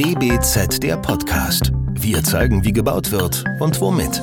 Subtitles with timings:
[0.00, 1.72] DBZ der Podcast.
[1.92, 4.22] Wir zeigen, wie gebaut wird und womit.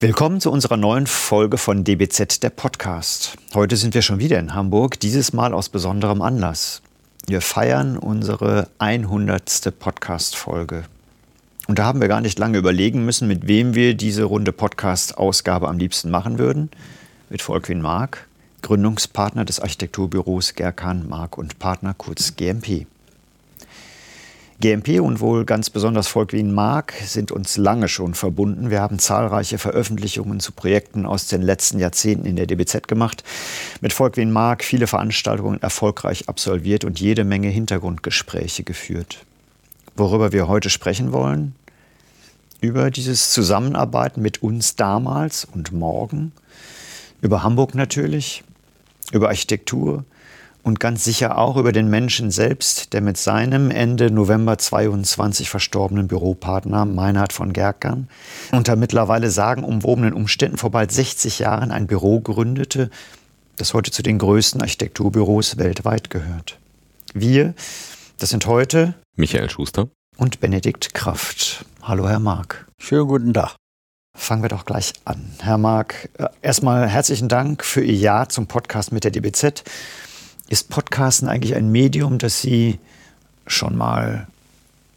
[0.00, 3.36] Willkommen zu unserer neuen Folge von DBZ der Podcast.
[3.52, 6.80] Heute sind wir schon wieder in Hamburg, dieses Mal aus besonderem Anlass.
[7.26, 9.78] Wir feiern unsere 100.
[9.78, 10.84] Podcast-Folge.
[11.68, 15.68] Und da haben wir gar nicht lange überlegen müssen, mit wem wir diese runde Podcast-Ausgabe
[15.68, 16.70] am liebsten machen würden.
[17.28, 18.28] Mit Volkwin Mark,
[18.62, 22.86] Gründungspartner des Architekturbüros Gerkan Mark und Partner, kurz GMP.
[24.62, 28.70] GMP und wohl ganz besonders Volkwin Mark sind uns lange schon verbunden.
[28.70, 33.24] Wir haben zahlreiche Veröffentlichungen zu Projekten aus den letzten Jahrzehnten in der DBZ gemacht.
[33.80, 39.26] Mit Volkwin Mark viele Veranstaltungen erfolgreich absolviert und jede Menge Hintergrundgespräche geführt.
[39.96, 41.56] Worüber wir heute sprechen wollen?
[42.60, 46.30] Über dieses Zusammenarbeiten mit uns damals und morgen.
[47.20, 48.44] Über Hamburg natürlich,
[49.12, 50.04] über Architektur
[50.62, 56.08] und ganz sicher auch über den Menschen selbst, der mit seinem Ende November 22 verstorbenen
[56.08, 58.08] Büropartner Meinhard von Gerkern
[58.52, 62.90] unter mittlerweile sagenumwobenen Umständen vor bald 60 Jahren ein Büro gründete,
[63.56, 66.58] das heute zu den größten Architekturbüros weltweit gehört.
[67.12, 67.54] Wir,
[68.18, 71.64] das sind heute Michael Schuster und Benedikt Kraft.
[71.82, 72.66] Hallo, Herr Mark.
[72.78, 73.56] Schönen guten Tag.
[74.14, 75.24] Fangen wir doch gleich an.
[75.40, 79.64] Herr Mark, äh, erstmal herzlichen Dank für Ihr Ja zum Podcast mit der DBZ.
[80.48, 82.78] Ist Podcasten eigentlich ein Medium, das Sie
[83.46, 84.28] schon mal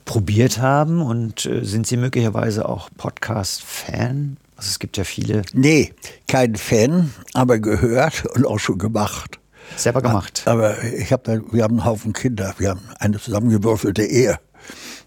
[0.04, 1.02] probiert haben?
[1.02, 4.38] Und äh, sind Sie möglicherweise auch Podcast-Fan?
[4.58, 5.42] Also es gibt ja viele.
[5.54, 5.94] Nee,
[6.28, 9.40] kein Fan, aber gehört und auch schon gemacht.
[9.76, 10.44] Selber gemacht.
[10.46, 14.40] Aber ich hab wir haben einen Haufen Kinder, wir haben eine zusammengewürfelte Ehe.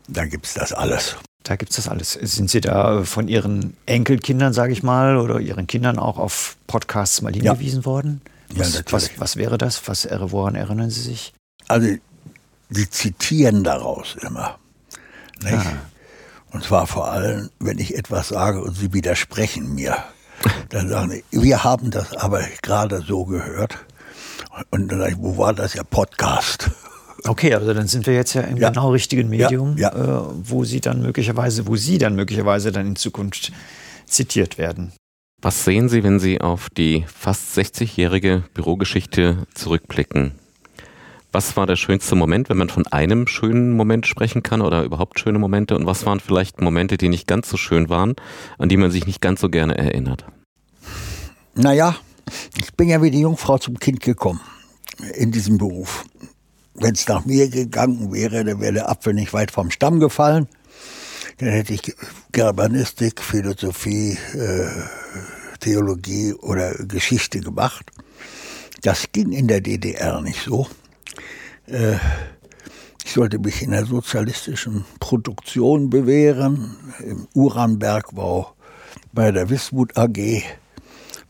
[0.08, 1.16] Da gibt es das alles.
[1.44, 2.12] Da gibt es das alles.
[2.12, 7.22] Sind Sie da von Ihren Enkelkindern, sage ich mal, oder Ihren Kindern auch auf Podcasts
[7.22, 7.86] mal hingewiesen ja.
[7.86, 8.20] worden?
[8.54, 9.86] Was, ja, was, was, wäre das?
[9.88, 11.32] Was, woran erinnern Sie sich?
[11.68, 11.88] Also,
[12.70, 14.58] Sie zitieren daraus immer.
[15.44, 15.62] Ah.
[16.50, 19.96] Und zwar vor allem, wenn ich etwas sage und Sie widersprechen mir.
[20.68, 23.78] Dann sagen Sie, wir haben das aber gerade so gehört.
[24.70, 26.70] Und dann sage ich, wo war das ja Podcast?
[27.24, 28.68] Okay, also dann sind wir jetzt ja im ja.
[28.68, 30.20] genau richtigen Medium, ja, ja.
[30.20, 33.52] Äh, wo Sie dann möglicherweise, wo Sie dann möglicherweise dann in Zukunft
[34.06, 34.92] zitiert werden.
[35.40, 40.32] Was sehen Sie, wenn Sie auf die fast 60-jährige Bürogeschichte zurückblicken?
[41.30, 45.20] Was war der schönste Moment, wenn man von einem schönen Moment sprechen kann oder überhaupt
[45.20, 45.76] schöne Momente?
[45.76, 48.16] Und was waren vielleicht Momente, die nicht ganz so schön waren,
[48.56, 50.24] an die man sich nicht ganz so gerne erinnert?
[51.54, 51.96] Naja,
[52.56, 54.40] ich bin ja wie die Jungfrau zum Kind gekommen
[55.14, 56.04] in diesem Beruf
[56.80, 60.48] wenn es nach mir gegangen wäre, dann wäre der Apfel nicht weit vom Stamm gefallen.
[61.38, 61.94] Dann hätte ich
[62.32, 64.68] Germanistik, Philosophie, äh,
[65.60, 67.90] Theologie oder Geschichte gemacht.
[68.82, 70.66] Das ging in der DDR nicht so.
[71.66, 71.96] Äh,
[73.04, 78.54] ich sollte mich in der sozialistischen Produktion bewähren, im Uranbergbau,
[79.12, 80.42] bei der Wismut AG.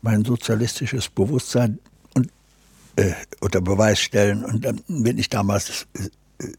[0.01, 1.79] Mein sozialistisches Bewusstsein
[2.99, 4.43] äh, unter Beweis stellen.
[4.43, 5.87] Und dann bin ich damals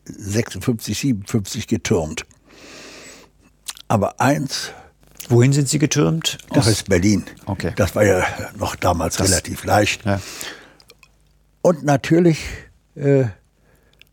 [0.05, 2.25] 56, 57 getürmt.
[3.89, 4.73] Aber eins.
[5.28, 6.39] Wohin sind Sie getürmt?
[6.53, 7.25] Nach ist Berlin.
[7.47, 7.73] Okay.
[7.77, 8.25] Das war ja
[8.59, 10.05] noch damals das, relativ leicht.
[10.05, 10.21] Ja.
[11.62, 12.41] Und natürlich
[12.97, 13.27] äh,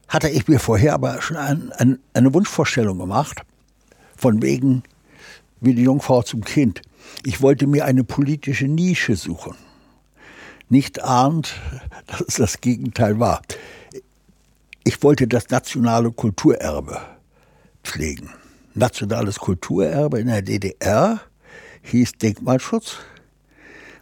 [0.08, 3.42] hatte ich mir vorher aber schon ein, ein, eine Wunschvorstellung gemacht,
[4.16, 4.84] von wegen
[5.60, 6.82] wie die Jungfrau zum Kind.
[7.24, 9.56] Ich wollte mir eine politische Nische suchen
[10.70, 11.56] nicht ahnt,
[12.08, 13.42] dass es das Gegenteil war.
[14.84, 17.00] Ich wollte das nationale Kulturerbe
[17.84, 18.30] pflegen.
[18.74, 21.20] Nationales Kulturerbe in der DDR
[21.84, 22.98] hieß Denkmalschutz.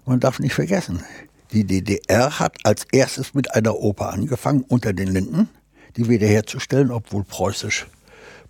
[0.06, 1.04] Man darf nicht vergessen,
[1.52, 5.50] die DDR hat als erstes mit einer Oper angefangen, unter den Linden,
[5.96, 7.88] die wiederherzustellen, obwohl preußisch,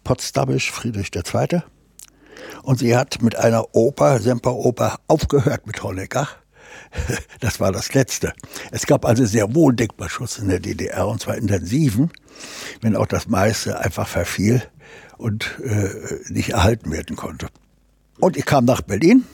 [0.04, 1.62] potsdamisch, Friedrich II.
[2.64, 6.28] Und sie hat mit einer Oper, Semperoper, aufgehört mit Honecker
[7.40, 8.34] Das war das Letzte.
[8.72, 12.12] Es gab also sehr wohl Denkmalschutz in der DDR und zwar intensiven,
[12.82, 14.64] wenn auch das meiste einfach verfiel
[15.18, 15.90] und äh,
[16.30, 17.48] nicht erhalten werden konnte.
[18.20, 19.26] Und ich kam nach Berlin,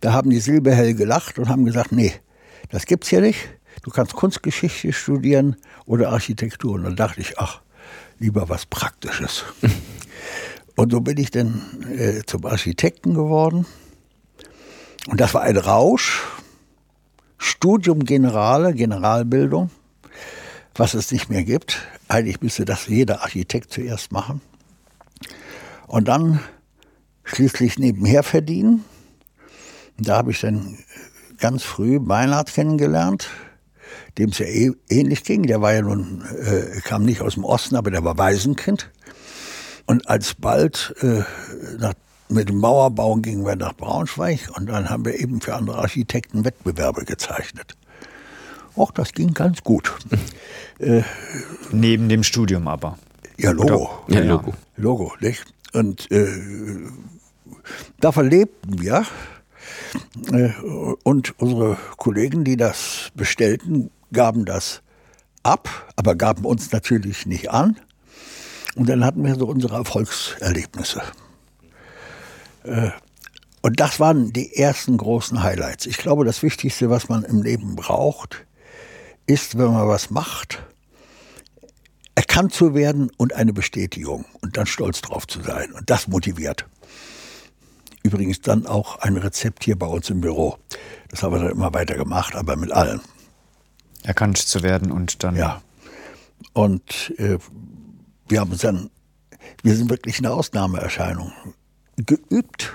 [0.00, 2.12] da haben die Silberhell gelacht und haben gesagt, nee,
[2.70, 3.48] das gibt's hier nicht.
[3.82, 5.56] Du kannst Kunstgeschichte studieren
[5.86, 6.74] oder Architektur.
[6.74, 7.60] Und dann dachte ich, ach,
[8.18, 9.44] lieber was Praktisches.
[10.76, 13.66] und so bin ich dann äh, zum Architekten geworden.
[15.08, 16.22] Und das war ein Rausch,
[17.44, 19.70] Studium Generale, Generalbildung,
[20.74, 21.86] was es nicht mehr gibt.
[22.08, 24.40] Eigentlich müsste das jeder Architekt zuerst machen.
[25.86, 26.40] Und dann
[27.22, 28.82] schließlich nebenher verdienen.
[29.98, 30.78] Da habe ich dann
[31.38, 33.28] ganz früh Meinhard kennengelernt,
[34.16, 35.42] dem es ja eh, ähnlich ging.
[35.42, 38.90] Der war ja nun, äh, kam nicht aus dem Osten, aber der war Waisenkind.
[39.84, 41.24] Und alsbald äh,
[41.78, 41.92] nach,
[42.28, 46.44] mit dem Mauerbau gingen wir nach Braunschweig und dann haben wir eben für andere Architekten
[46.44, 47.76] Wettbewerbe gezeichnet.
[48.76, 49.94] Och, das ging ganz gut.
[50.78, 51.02] äh,
[51.70, 52.98] Neben dem Studium aber.
[53.38, 53.90] Ja, Logo.
[54.08, 54.54] Ja, Logo.
[54.76, 55.44] Logo, nicht?
[55.72, 56.26] Und äh,
[58.00, 59.04] davon lebten wir.
[60.32, 60.50] Äh,
[61.04, 64.82] und unsere Kollegen, die das bestellten, gaben das
[65.42, 67.76] ab, aber gaben uns natürlich nicht an.
[68.74, 71.02] Und dann hatten wir so unsere Erfolgserlebnisse.
[72.64, 72.90] Äh,
[73.62, 75.86] und das waren die ersten großen Highlights.
[75.86, 78.44] Ich glaube, das Wichtigste, was man im Leben braucht,
[79.26, 80.62] ist, wenn man was macht,
[82.14, 85.72] erkannt zu werden und eine Bestätigung und dann stolz drauf zu sein.
[85.72, 86.66] Und das motiviert.
[88.02, 90.58] Übrigens dann auch ein Rezept hier bei uns im Büro.
[91.08, 93.00] Das haben wir dann immer weiter gemacht, aber mit allen.
[94.02, 95.36] Erkannt zu werden und dann.
[95.36, 95.62] Ja.
[96.52, 97.38] Und äh,
[98.28, 98.90] wir haben uns dann,
[99.62, 101.32] wir sind wirklich eine Ausnahmeerscheinung.
[101.96, 102.72] Geübt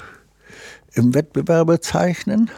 [0.94, 2.50] im Wettbewerbe zeichnen.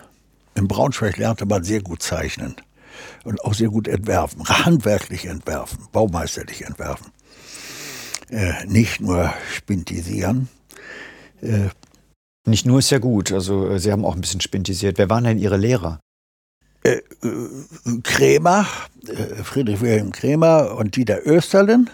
[0.56, 2.56] In Braunschweig lernte man sehr gut zeichnen
[3.24, 7.12] und auch sehr gut entwerfen, handwerklich entwerfen, baumeisterlich entwerfen.
[8.30, 10.50] Äh, nicht nur spintisieren.
[11.42, 11.69] Äh,
[12.46, 14.98] nicht nur ist ja gut, also äh, Sie haben auch ein bisschen spintisiert.
[14.98, 16.00] Wer waren denn Ihre Lehrer?
[16.84, 18.66] Äh, äh Krämer,
[19.44, 21.90] Friedrich Wilhelm Krämer und Dieter Österlen.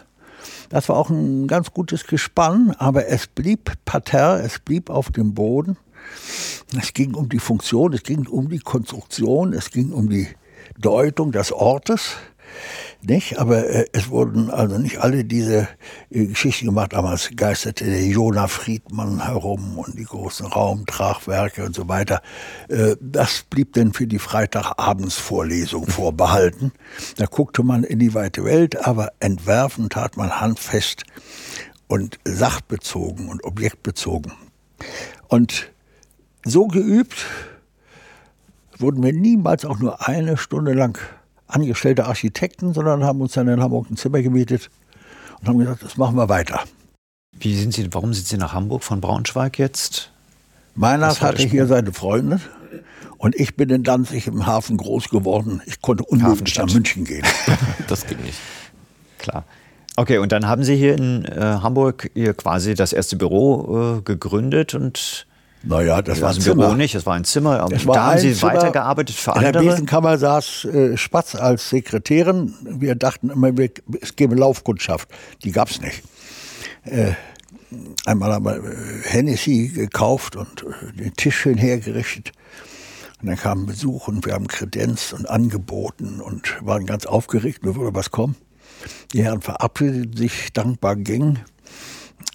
[0.70, 5.34] Das war auch ein ganz gutes Gespann, aber es blieb parterre, es blieb auf dem
[5.34, 5.78] Boden.
[6.78, 10.28] Es ging um die Funktion, es ging um die Konstruktion, es ging um die
[10.78, 12.18] Deutung des Ortes.
[13.02, 13.38] Nicht?
[13.38, 15.68] Aber äh, es wurden also nicht alle diese
[16.10, 16.94] äh, Geschichten gemacht.
[16.94, 22.22] Damals geisterte der Jona Friedmann herum und die großen Raumtragwerke und so weiter.
[22.70, 26.72] Äh, das blieb dann für die Freitagabendsvorlesung vorbehalten.
[27.18, 31.04] Da guckte man in die weite Welt, aber entwerfen tat man handfest
[31.88, 34.34] und sachbezogen und objektbezogen.
[35.28, 35.72] Und
[36.44, 37.26] so geübt
[38.78, 41.00] wurden wir niemals auch nur eine Stunde lang
[41.48, 44.70] angestellte Architekten, sondern haben uns dann in Hamburg ein Zimmer gemietet
[45.40, 46.64] und haben gesagt, das machen wir weiter.
[47.40, 50.12] Wie sind Sie, warum sind Sie nach Hamburg von Braunschweig jetzt?
[50.76, 52.42] Meiners hatte hier seine Freundin
[53.18, 55.62] und ich bin in Danzig im Hafen groß geworden.
[55.66, 57.26] Ich konnte unmöglich nach München gehen.
[57.88, 58.40] das geht nicht.
[59.18, 59.44] Klar.
[59.96, 64.02] Okay, und dann haben Sie hier in äh, Hamburg hier quasi das erste Büro äh,
[64.02, 65.26] gegründet und
[65.68, 66.66] naja, das, das war ein Zimmer.
[66.66, 67.68] Büro nicht, das war ein Zimmer.
[67.70, 68.54] Das war da haben Sie Zimmer.
[68.54, 69.48] weitergearbeitet für in andere?
[69.48, 72.54] In der Besenkammer saß äh, Spatz als Sekretärin.
[72.64, 73.52] Wir dachten immer,
[74.02, 75.10] es gäbe Laufkundschaft.
[75.44, 76.04] Die gab es nicht.
[76.84, 77.14] Äh,
[78.06, 82.32] einmal haben wir äh, Hennessy gekauft und äh, den Tisch schön hergerichtet.
[83.22, 87.76] Und dann kam Besuch und wir haben kredenzt und angeboten und waren ganz aufgeregt, nur
[87.76, 88.36] würde was kommen.
[89.14, 91.40] Die Herren verabschiedeten sich, dankbar gingen.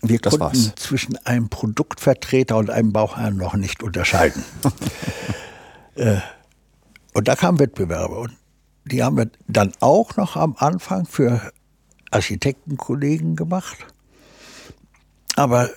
[0.02, 0.74] Wir das konnten war's.
[0.76, 4.44] zwischen einem Produktvertreter und einem Bauherrn noch nicht unterscheiden.
[5.94, 6.16] äh,
[7.14, 8.16] und da kamen Wettbewerbe.
[8.16, 8.36] Und
[8.84, 11.52] die haben wir dann auch noch am Anfang für
[12.10, 13.86] Architektenkollegen gemacht.
[15.36, 15.70] Aber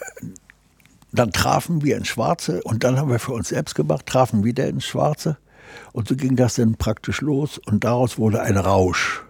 [1.12, 4.68] dann trafen wir ins Schwarze und dann haben wir für uns selbst gemacht, trafen wieder
[4.68, 5.38] ins Schwarze.
[5.94, 9.24] Und so ging das dann praktisch los und daraus wurde ein Rausch.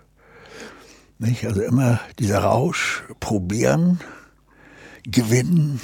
[1.20, 1.46] Nicht?
[1.46, 4.00] Also immer dieser Rausch, probieren,
[5.06, 5.82] gewinnen,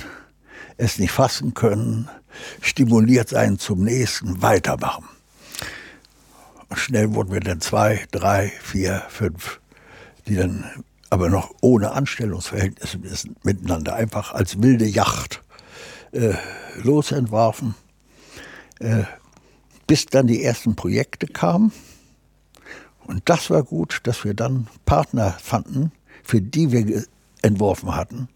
[0.77, 2.09] es nicht fassen können,
[2.61, 5.05] stimuliert sein zum nächsten, weitermachen.
[6.69, 9.59] Und schnell wurden wir dann zwei, drei, vier, fünf,
[10.27, 10.65] die dann
[11.09, 12.99] aber noch ohne Anstellungsverhältnisse
[13.43, 15.41] miteinander einfach als wilde Yacht
[16.13, 16.33] äh,
[16.81, 17.75] losentwarfen,
[18.79, 19.03] äh,
[19.87, 21.73] bis dann die ersten Projekte kamen.
[23.05, 25.91] Und das war gut, dass wir dann Partner fanden,
[26.23, 27.03] für die wir
[27.41, 28.29] entworfen hatten,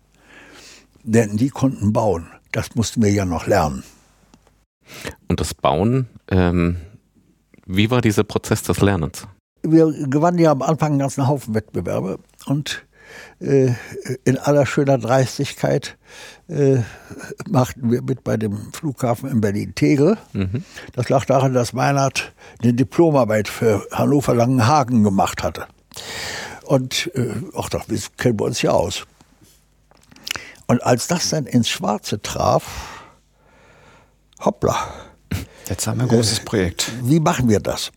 [1.06, 2.28] denn die konnten bauen.
[2.52, 3.84] Das mussten wir ja noch lernen.
[5.28, 6.78] Und das Bauen, ähm,
[7.66, 9.28] wie war dieser Prozess des Lernens?
[9.64, 12.86] Wir gewannen ja am Anfang einen ganzen Haufen Wettbewerbe und
[13.40, 13.72] äh,
[14.24, 15.98] in aller schöner Dreistigkeit
[16.48, 16.78] äh,
[17.50, 20.18] machten wir mit bei dem Flughafen in Berlin-Tegel.
[20.34, 20.64] Mhm.
[20.94, 25.68] Das lag daran, dass Meinert eine Diplomarbeit für Hannover-Langenhagen gemacht hatte.
[26.64, 29.06] Und äh, ach, das kennen wir uns ja aus.
[30.68, 33.06] Und als das dann ins Schwarze traf,
[34.44, 34.76] hoppla.
[35.70, 36.92] Jetzt haben wir ein großes äh, Projekt.
[37.04, 37.92] Wie machen wir das?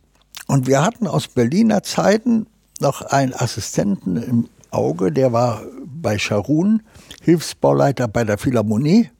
[0.46, 2.46] Und wir hatten aus Berliner Zeiten
[2.80, 6.82] noch einen Assistenten im Auge, der war bei Scharun,
[7.22, 9.10] Hilfsbauleiter bei der Philharmonie.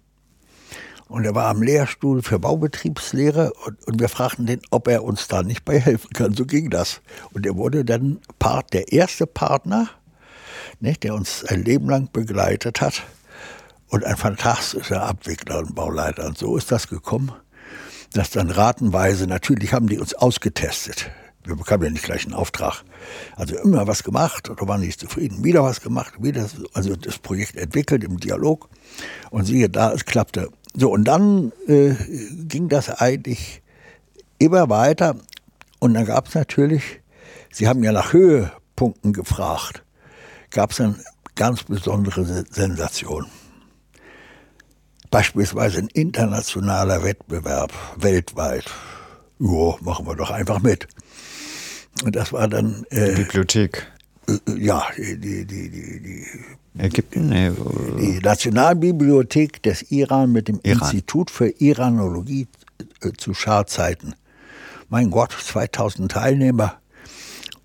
[1.09, 5.26] Und er war am Lehrstuhl für Baubetriebslehre und, und, wir fragten den, ob er uns
[5.26, 6.35] da nicht bei helfen kann.
[6.35, 7.00] So ging das.
[7.33, 9.88] Und er wurde dann Part, der erste Partner,
[10.81, 13.02] nicht, der uns ein Leben lang begleitet hat
[13.88, 16.26] und ein fantastischer Abwickler und Bauleiter.
[16.26, 17.33] Und so ist das gekommen,
[18.12, 21.11] dass dann ratenweise, natürlich haben die uns ausgetestet.
[21.45, 22.83] Wir bekamen ja nicht gleich einen Auftrag.
[23.37, 25.45] Also immer was gemacht oder waren nicht zufrieden.
[25.45, 28.68] Wieder was gemacht, wieder, also das Projekt entwickelt im Dialog.
[29.30, 30.50] Und siehe da, es klappte.
[30.75, 31.95] So, und dann äh,
[32.47, 33.62] ging das eigentlich
[34.38, 35.16] immer weiter.
[35.78, 37.00] Und dann gab es natürlich,
[37.50, 39.85] Sie haben ja nach Höhepunkten gefragt,
[40.50, 41.00] gab es dann
[41.35, 43.30] ganz besondere Sensationen.
[45.10, 48.64] Beispielsweise ein internationaler Wettbewerb weltweit.
[49.38, 50.88] Jo, machen wir doch einfach mit.
[52.04, 52.84] Und das war dann.
[52.90, 53.86] Äh, die Bibliothek.
[54.28, 56.26] Äh, ja, die, die, die, die,
[56.78, 57.28] Ägypten?
[57.28, 57.50] Nee.
[57.98, 60.80] Die Nationalbibliothek des Iran mit dem Iran.
[60.80, 62.46] Institut für Iranologie
[63.00, 64.14] äh, zu Scharzeiten.
[64.88, 66.77] Mein Gott, 2000 Teilnehmer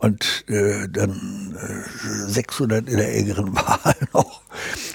[0.03, 4.41] und äh, dann äh, 600 in der engeren Wahl noch.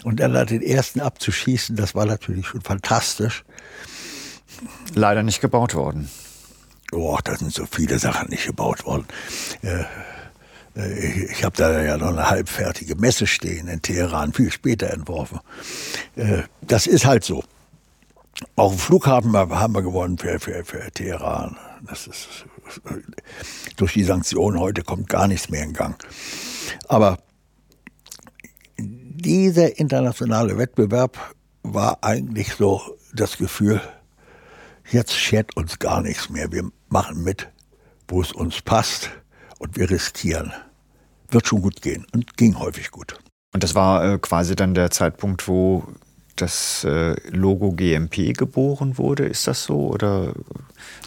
[0.05, 3.45] Und dann den ersten abzuschießen, das war natürlich schon fantastisch.
[4.95, 6.11] Leider nicht gebaut worden.
[6.93, 9.07] Oh, da sind so viele Sachen nicht gebaut worden.
[9.63, 9.85] Äh,
[10.77, 15.41] äh ich habe da ja noch eine halbfertige Messe stehen in Teheran, viel später entworfen.
[16.17, 17.43] Äh, das ist halt so.
[18.57, 21.57] Auch im Flughafen haben wir gewonnen für, für, für Teheran.
[21.87, 22.45] Das ist
[23.77, 26.03] durch die Sanktionen heute kommt gar nichts mehr in Gang.
[26.89, 27.19] Aber
[28.79, 32.81] dieser internationale Wettbewerb war eigentlich so
[33.13, 33.81] das Gefühl,
[34.91, 36.53] jetzt schert uns gar nichts mehr.
[36.53, 37.49] Wir machen mit,
[38.07, 39.11] wo es uns passt
[39.59, 40.53] und wir riskieren.
[41.31, 43.19] Wird schon gut gehen und ging häufig gut.
[43.53, 45.85] Und das war äh, quasi dann der Zeitpunkt, wo
[46.41, 49.27] das äh, Logo GMP geboren wurde.
[49.27, 49.89] Ist das so?
[49.89, 50.33] Oder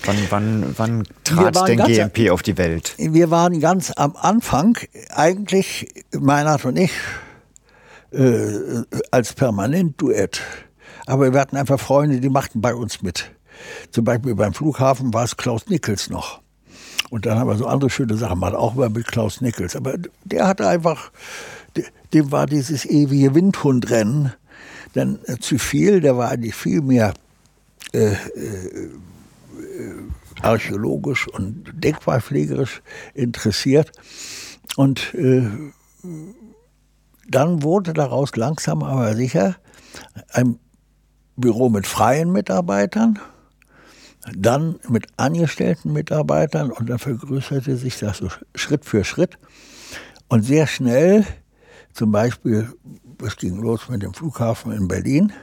[0.04, 2.96] wann, wann, wann trat denn GMP auf die Welt?
[2.98, 4.78] Wir waren ganz am Anfang,
[5.10, 6.92] eigentlich Meinert und ich,
[8.12, 10.42] äh, als Permanent-Duett.
[11.06, 13.32] Aber wir hatten einfach Freunde, die machten bei uns mit.
[13.92, 16.42] Zum Beispiel beim Flughafen war es Klaus Nickels noch.
[17.10, 19.76] Und dann haben wir so andere schöne Sachen gemacht, auch mal mit Klaus Nickels.
[19.76, 21.12] Aber der hatte einfach,
[22.14, 24.34] dem war dieses ewige Windhundrennen
[24.94, 27.14] dann äh, zu viel, der war eigentlich viel mehr
[27.94, 28.90] äh, äh,
[30.42, 32.82] archäologisch und denkmalpflegerisch
[33.14, 33.92] interessiert.
[34.76, 35.48] Und äh,
[37.28, 39.56] dann wurde daraus langsam aber sicher
[40.32, 40.58] ein
[41.36, 43.20] Büro mit freien Mitarbeitern,
[44.36, 49.38] dann mit angestellten Mitarbeitern und dann vergrößerte sich das so Schritt für Schritt.
[50.28, 51.26] Und sehr schnell,
[51.94, 52.72] zum Beispiel
[53.22, 55.34] es ging los mit dem Flughafen in Berlin,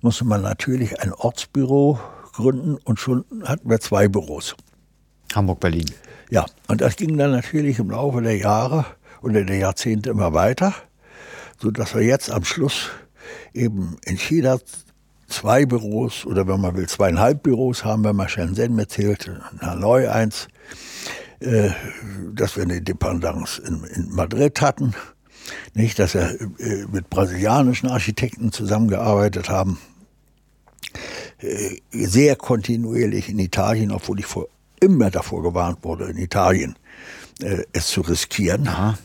[0.00, 1.98] musste man natürlich ein Ortsbüro
[2.32, 4.54] gründen und schon hatten wir zwei Büros.
[5.34, 5.90] Hamburg-Berlin.
[6.30, 8.86] Ja, und das ging dann natürlich im Laufe der Jahre
[9.22, 10.74] oder der Jahrzehnte immer weiter,
[11.60, 12.90] sodass wir jetzt am Schluss
[13.52, 14.58] eben in China
[15.28, 20.08] zwei Büros oder wenn man will zweieinhalb Büros haben, wenn man Shenzhen mitzählt, in Hanoi
[20.08, 20.48] eins,
[21.40, 21.70] äh,
[22.32, 24.94] dass wir eine Dependance in, in Madrid hatten
[25.74, 29.78] nicht, dass er äh, mit brasilianischen Architekten zusammengearbeitet haben.
[31.38, 34.48] Äh, sehr kontinuierlich in Italien, obwohl ich vor,
[34.80, 36.76] immer davor gewarnt wurde, in Italien
[37.40, 38.68] äh, es zu riskieren.
[38.68, 38.98] Aha.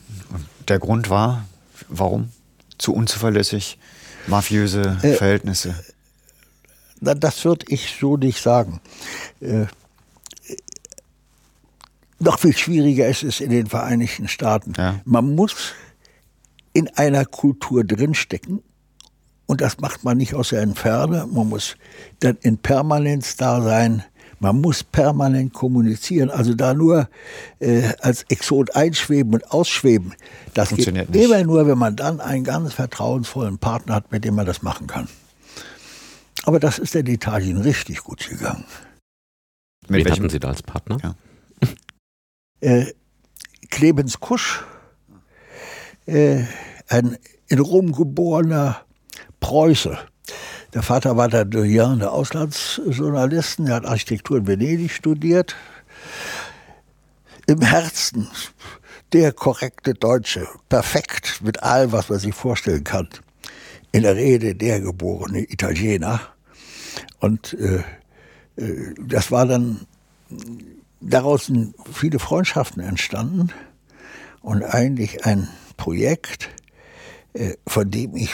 [0.68, 1.46] Der Grund war,
[1.88, 2.30] warum?
[2.78, 3.78] Zu unzuverlässig,
[4.26, 5.74] mafiöse Verhältnisse?
[7.00, 8.80] Das würde ich so nicht sagen.
[12.20, 14.74] Noch viel schwieriger ist es in den Vereinigten Staaten.
[14.76, 15.00] Ja.
[15.06, 15.72] Man muss
[16.72, 18.62] in einer Kultur drinstecken.
[19.46, 21.26] Und das macht man nicht aus der Entferne.
[21.26, 21.76] Man muss
[22.20, 24.04] dann in Permanenz da sein.
[24.38, 26.30] Man muss permanent kommunizieren.
[26.30, 27.08] Also da nur
[27.58, 30.14] äh, als Exot einschweben und ausschweben,
[30.54, 31.14] das geht nicht.
[31.14, 34.86] immer nur, wenn man dann einen ganz vertrauensvollen Partner hat, mit dem man das machen
[34.86, 35.08] kann.
[36.44, 38.64] Aber das ist in Italien richtig gut gegangen.
[39.88, 40.98] Mit Wen hatten Sie da als Partner?
[41.02, 41.14] Ja.
[42.60, 42.92] Äh,
[43.70, 44.64] Clemens Kusch
[46.06, 46.44] äh,
[46.88, 48.82] ein in Rom geborener
[49.40, 49.98] Preuße.
[50.72, 55.56] Der Vater war der Doyen der Auslandsjournalisten, er hat Architektur in Venedig studiert.
[57.46, 58.28] Im Herzen
[59.12, 63.08] der korrekte Deutsche, perfekt mit allem, was man sich vorstellen kann.
[63.90, 66.20] In der Rede der geborene Italiener.
[67.18, 67.82] Und äh,
[68.56, 69.86] äh das war dann,
[71.00, 73.50] daraus sind viele Freundschaften entstanden
[74.42, 75.48] und eigentlich ein
[75.80, 76.50] Projekt,
[77.32, 78.30] äh, von dem ich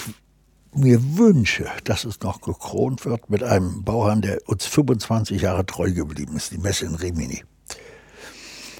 [0.74, 5.92] mir wünsche, dass es noch gekront wird mit einem Bauherrn, der uns 25 Jahre treu
[5.92, 7.44] geblieben ist, die Messe in Rimini.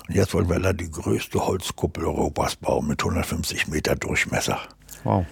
[0.08, 4.58] Und jetzt wollen wir da die größte Holzkuppel Europas bauen mit 150 Meter Durchmesser.
[5.04, 5.24] Wow.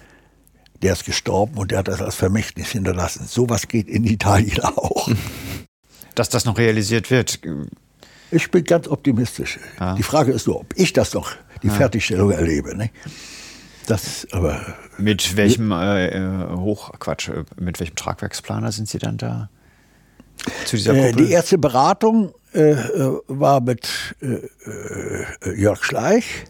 [0.81, 3.25] Der ist gestorben und der hat das als Vermächtnis hinterlassen.
[3.27, 5.09] Sowas geht in Italien auch.
[6.15, 7.41] Dass das noch realisiert wird.
[8.31, 9.59] Ich bin ganz optimistisch.
[9.77, 9.95] Ja.
[9.95, 11.73] Die Frage ist nur, ob ich das noch, die ja.
[11.73, 12.77] Fertigstellung erlebe.
[12.77, 12.91] Ne?
[13.87, 14.61] Das, aber
[14.97, 19.49] mit welchem äh, äh Hochquatsch, äh, mit welchem Tragwerksplaner sind Sie dann da?
[20.65, 22.75] Zu dieser äh, die erste Beratung äh,
[23.27, 24.15] war mit
[25.55, 26.45] Jörg Schleich.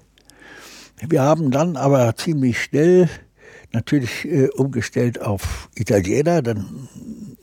[1.07, 3.09] Wir haben dann aber ziemlich schnell
[3.73, 6.41] natürlich umgestellt auf Italiener.
[6.41, 6.87] Dann,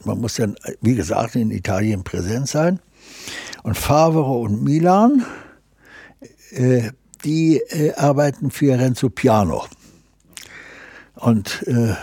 [0.04, 2.80] man muss dann, wie gesagt, in Italien präsent sein.
[3.62, 5.24] Und Favre und Milan,
[7.24, 7.62] die
[7.96, 9.64] arbeiten für Renzo Piano.
[11.14, 11.94] Und äh,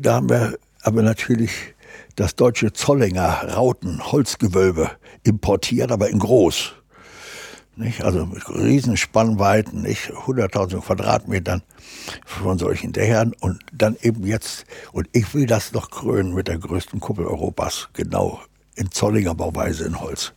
[0.00, 1.74] da haben wir aber natürlich
[2.16, 4.90] das deutsche Zollinger Rauten-Holzgewölbe
[5.22, 6.72] importiert, aber in groß.
[7.76, 8.02] Nicht?
[8.02, 8.96] Also mit riesen
[9.82, 10.10] nicht?
[10.10, 11.62] 100.000 Quadratmetern
[12.26, 16.58] von solchen Dächern und dann eben jetzt, und ich will das noch krönen mit der
[16.58, 18.40] größten Kuppel Europas, genau
[18.78, 20.32] in Zollinger Bauweise in Holz.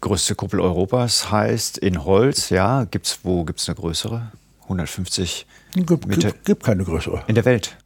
[0.00, 2.84] Größte Kuppel Europas heißt in Holz, ja.
[2.84, 4.32] Gibt's, wo gibt es eine größere?
[4.64, 7.24] 150 Gibt, gibt, gibt keine größere.
[7.26, 7.76] In der Welt?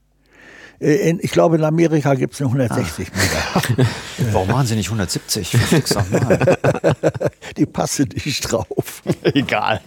[0.81, 3.63] Äh, in, ich glaube, in Amerika gibt es eine 160 ah.
[3.77, 3.91] Meter.
[4.33, 5.51] Warum machen sie nicht 170?
[7.57, 9.03] Die passen nicht drauf.
[9.23, 9.81] Egal.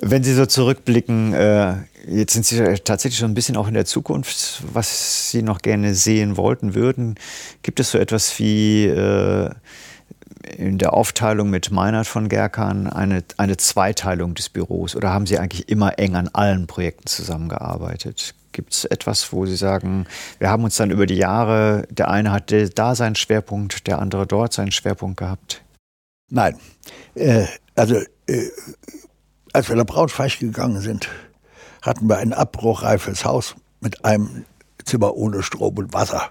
[0.00, 1.74] Wenn Sie so zurückblicken, äh,
[2.06, 5.94] jetzt sind Sie tatsächlich schon ein bisschen auch in der Zukunft, was Sie noch gerne
[5.94, 7.16] sehen wollten würden.
[7.62, 9.50] Gibt es so etwas wie äh,
[10.56, 15.38] in der Aufteilung mit Meinert von Gerkan eine, eine Zweiteilung des Büros oder haben Sie
[15.38, 18.34] eigentlich immer eng an allen Projekten zusammengearbeitet?
[18.52, 20.06] Gibt es etwas, wo Sie sagen,
[20.38, 24.26] wir haben uns dann über die Jahre, der eine hatte da seinen Schwerpunkt, der andere
[24.26, 25.62] dort seinen Schwerpunkt gehabt?
[26.30, 26.56] Nein.
[27.14, 28.48] Äh, also, äh,
[29.58, 31.08] als wir nach Braunschweig gegangen sind,
[31.82, 34.44] hatten wir ein abbruchreifes Haus mit einem
[34.84, 36.30] Zimmer ohne Strom und Wasser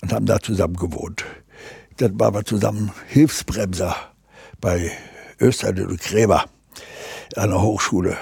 [0.00, 1.26] und haben da zusammen gewohnt.
[1.98, 3.94] Dann waren wir zusammen Hilfsbremser
[4.58, 4.90] bei
[5.38, 6.46] Österreich und Gräber
[7.36, 8.16] an der Hochschule.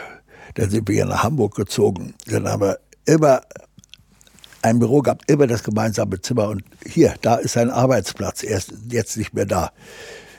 [0.54, 2.14] Dann sind wir hier nach Hamburg gezogen.
[2.26, 3.42] Dann haben wir immer
[4.62, 6.48] ein Büro gehabt, immer das gemeinsame Zimmer.
[6.48, 8.42] Und hier, da ist ein Arbeitsplatz.
[8.42, 9.70] Er ist jetzt nicht mehr da.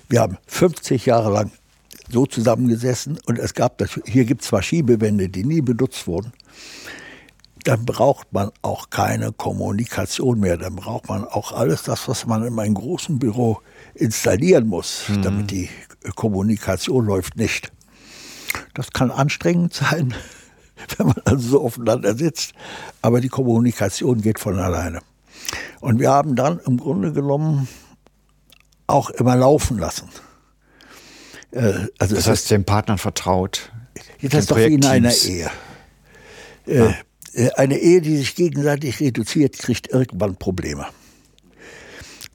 [0.10, 1.52] Wir haben 50 Jahre lang
[2.12, 6.34] so zusammengesessen und es gab, das, hier gibt es zwar Schiebewände, die nie benutzt wurden
[7.64, 10.58] dann braucht man auch keine Kommunikation mehr.
[10.58, 13.60] Dann braucht man auch alles das, was man in einem großen Büro
[13.96, 15.22] installieren muss, mhm.
[15.22, 15.70] damit die
[16.16, 17.72] Kommunikation läuft, nicht.
[18.74, 20.14] Das kann anstrengend sein,
[20.98, 22.54] wenn man also so aufeinander sitzt,
[23.02, 25.02] aber die Kommunikation geht von alleine.
[25.82, 27.68] Und wir haben dann im Grunde genommen
[28.88, 30.10] auch immer laufen lassen.
[31.52, 33.72] Äh, also das heißt, den Partnern vertraut.
[34.22, 35.50] Das ist doch wie in einer Ehe.
[36.68, 36.96] Äh, ja.
[37.34, 40.86] Äh, eine Ehe, die sich gegenseitig reduziert, kriegt irgendwann Probleme.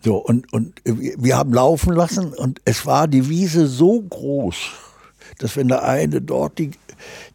[0.02, 4.56] So, und, und wir haben laufen lassen und es war die Wiese so groß,
[5.38, 6.72] dass wenn der eine dort die,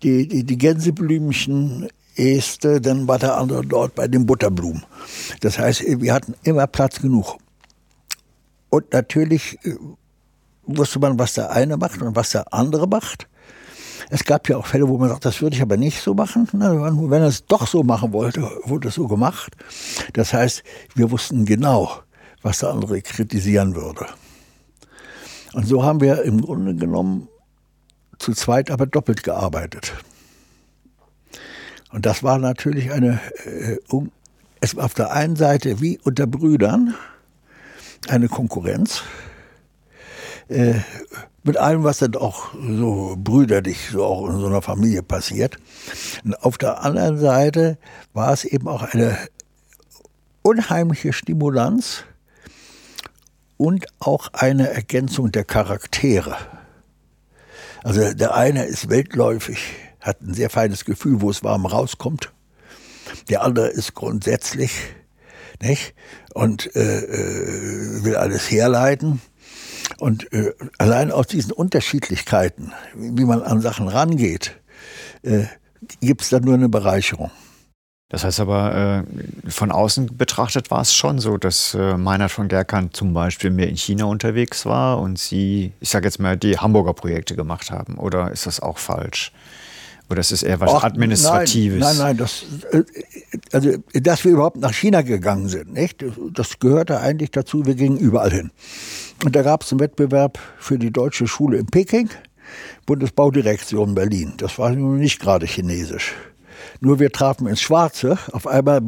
[0.04, 4.84] die, die, die Gänseblümchen äste, dann war der andere dort bei den Butterblumen.
[5.42, 7.38] Das heißt, wir hatten immer Platz genug.
[8.70, 9.76] Und natürlich äh,
[10.78, 13.28] wusste man, was der eine macht und was der andere macht.
[14.10, 16.48] Es gab ja auch Fälle, wo man sagt, das würde ich aber nicht so machen.
[16.52, 19.56] Wenn er es doch so machen wollte, wurde es so gemacht.
[20.14, 20.64] Das heißt,
[20.96, 21.92] wir wussten genau,
[22.42, 24.08] was der andere kritisieren würde.
[25.54, 27.28] Und so haben wir im Grunde genommen
[28.18, 29.94] zu zweit aber doppelt gearbeitet.
[31.92, 33.78] Und das war natürlich eine, äh,
[34.62, 36.94] es war auf der einen Seite wie unter Brüdern
[38.08, 39.04] eine Konkurrenz.
[40.50, 40.82] Äh,
[41.44, 45.58] mit allem, was dann auch so brüderlich so auch in so einer Familie passiert.
[46.24, 47.78] Und auf der anderen Seite
[48.14, 49.18] war es eben auch eine
[50.42, 52.04] unheimliche Stimulanz
[53.58, 56.36] und auch eine Ergänzung der Charaktere.
[57.84, 59.60] Also der eine ist weltläufig,
[60.02, 62.32] hat ein sehr feines Gefühl, wo es warm rauskommt.
[63.30, 64.72] Der andere ist grundsätzlich
[65.62, 65.94] nicht
[66.34, 69.22] und äh, äh will alles herleiten.
[70.00, 74.58] Und äh, allein aus diesen Unterschiedlichkeiten, wie man an Sachen rangeht,
[75.24, 75.46] äh,
[76.00, 77.32] gibt es dann nur eine Bereicherung.
[78.10, 79.06] Das heißt aber,
[79.46, 83.52] äh, von außen betrachtet war es schon so, dass äh, Meinert von Gerkan zum Beispiel
[83.52, 87.70] mehr in China unterwegs war und Sie, ich sage jetzt mal, die Hamburger Projekte gemacht
[87.70, 88.00] haben.
[88.00, 89.32] Oder ist das auch falsch?
[90.10, 91.80] Oder ist es eher was Ach, Administratives?
[91.80, 92.84] Nein, nein, nein das, äh,
[93.52, 96.04] also, dass wir überhaupt nach China gegangen sind, nicht?
[96.34, 98.50] das gehörte eigentlich dazu, wir gingen überall hin.
[99.24, 102.10] Und da gab es einen Wettbewerb für die deutsche Schule in Peking,
[102.86, 104.34] Bundesbaudirektion Berlin.
[104.38, 106.14] Das war nun nicht gerade chinesisch.
[106.80, 108.18] Nur wir trafen ins Schwarze.
[108.32, 108.82] Auf einmal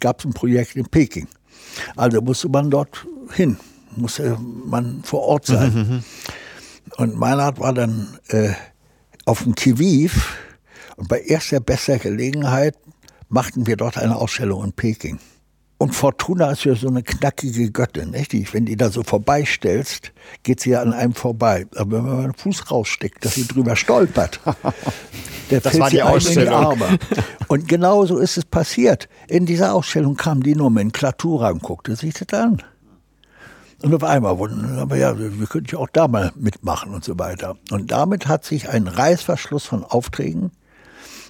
[0.00, 1.28] gab es ein Projekt in Peking.
[1.94, 3.58] Also musste man dort hin,
[3.96, 5.72] musste man vor Ort sein.
[5.72, 6.04] Mhm, mhm.
[6.96, 8.52] Und Meinhard war dann äh,
[9.24, 10.36] auf dem Kiviv
[10.96, 12.76] und bei erster bester Gelegenheit
[13.28, 15.18] machten wir dort eine Ausstellung in Peking.
[15.78, 18.32] Und Fortuna ist ja so eine knackige Göttin, nicht?
[18.54, 20.12] Wenn die da so vorbeistellst,
[20.42, 21.66] geht sie ja an einem vorbei.
[21.76, 24.40] Aber wenn man einen Fuß raussteckt, dass sie drüber stolpert,
[25.50, 26.72] der das war die Ausstellung.
[26.72, 26.98] In die Arme.
[27.48, 29.08] Und genau so ist es passiert.
[29.28, 32.62] In dieser Ausstellung kam die Nomenklatura und guckte sich das an.
[33.82, 37.18] Und auf einmal wurden, aber ja, wir könnten ja auch da mal mitmachen und so
[37.18, 37.58] weiter.
[37.70, 40.52] Und damit hat sich ein Reißverschluss von Aufträgen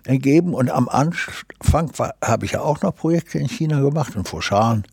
[0.07, 0.55] ergeben.
[0.55, 1.93] Und am Anfang
[2.23, 4.85] habe ich ja auch noch Projekte in China gemacht, in Foshan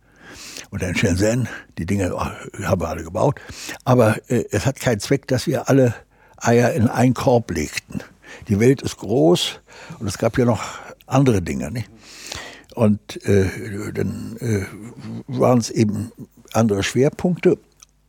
[0.71, 1.47] oder in Shenzhen.
[1.77, 3.39] Die Dinge haben wir alle gebaut.
[3.85, 5.93] Aber äh, es hat keinen Zweck, dass wir alle
[6.37, 8.01] Eier in einen Korb legten.
[8.47, 9.59] Die Welt ist groß
[9.99, 10.61] und es gab ja noch
[11.05, 11.71] andere Dinge.
[11.71, 11.89] Nicht?
[12.73, 14.65] Und äh, dann äh,
[15.27, 16.11] waren es eben
[16.53, 17.57] andere Schwerpunkte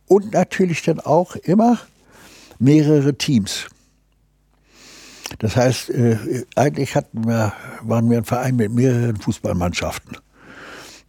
[0.07, 1.79] und natürlich dann auch immer
[2.59, 3.67] mehrere Teams.
[5.39, 10.17] Das heißt, äh, eigentlich hatten wir, waren wir ein Verein mit mehreren Fußballmannschaften,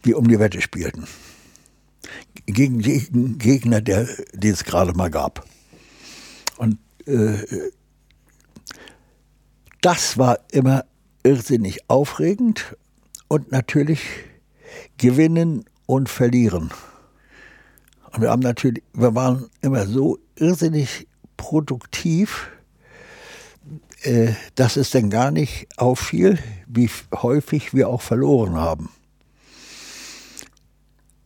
[0.05, 1.07] die um die Wette spielten.
[2.45, 5.45] Gegen jeden Gegner, der, den es gerade mal gab.
[6.57, 7.37] Und äh,
[9.81, 10.85] das war immer
[11.23, 12.75] irrsinnig aufregend
[13.27, 14.01] und natürlich
[14.97, 16.71] gewinnen und verlieren.
[18.11, 22.49] Und wir haben natürlich, wir waren immer so irrsinnig produktiv,
[24.07, 28.89] äh, dass es dann gar nicht auffiel, wie häufig wir auch verloren haben.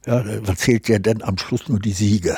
[0.05, 2.35] Ja, da zählt ja dann am Schluss nur die Siege.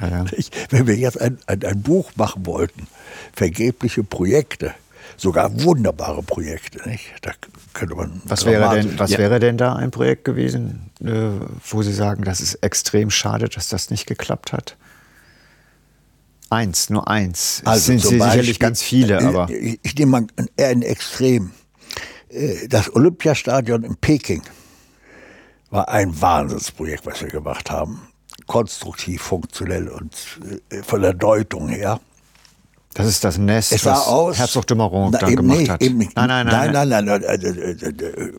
[0.00, 0.24] Ja, ja.
[0.70, 2.88] Wenn wir jetzt ein, ein, ein, Buch machen wollten,
[3.32, 4.74] vergebliche Projekte,
[5.16, 7.12] sogar wunderbare Projekte, nicht?
[7.22, 7.30] da
[7.72, 8.20] könnte man.
[8.24, 9.18] Was, wäre denn, was ja.
[9.18, 11.30] wäre denn da ein Projekt gewesen, äh,
[11.66, 14.76] wo Sie sagen, das ist extrem schade, dass das nicht geklappt hat?
[16.52, 17.62] Eins, nur eins.
[17.64, 19.48] Also es sind Beispiel, sicherlich ganz viele, äh, aber.
[19.48, 21.52] Ich, ich nehme mal eher ein Extrem.
[22.28, 24.42] Äh, das Olympiastadion in Peking
[25.70, 28.02] war ein Wahnsinnsprojekt, was wir gemacht haben.
[28.46, 30.14] Konstruktiv, funktionell und
[30.68, 32.00] äh, von der Deutung her.
[32.92, 35.82] Das ist das Nest, es was aus, Herzog de Marron dann gemacht nee, hat.
[35.82, 36.14] Eben nicht.
[36.14, 36.70] Nein, nein, nein.
[36.70, 38.34] nein, nein, nein, nein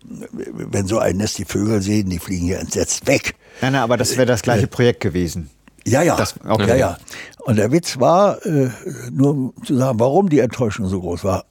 [0.70, 3.34] Wenn so ein Nest die Vögel sehen, die fliegen ja entsetzt weg.
[3.62, 5.50] Nein, nein, aber das wäre das gleiche Projekt gewesen.
[5.86, 6.16] Ja, ja.
[6.16, 6.68] Das, okay.
[6.68, 6.98] ja, ja.
[7.40, 8.70] Und der Witz war, äh,
[9.12, 11.46] nur zu sagen, warum die Enttäuschung so groß war.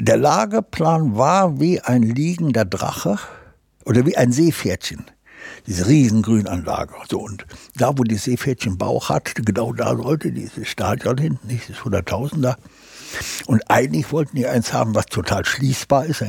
[0.00, 3.18] Der Lageplan war wie ein liegender Drache
[3.84, 5.06] oder wie ein Seepferdchen.
[5.66, 6.94] Diese Riesengrünanlage.
[7.08, 11.70] So, und da, wo die Seepferdchen Bauch hat, genau da sollte dieses Stadion hin, nicht
[11.70, 12.56] das Hunderttausender.
[13.46, 16.22] Und eigentlich wollten die eins haben, was total schließbar ist.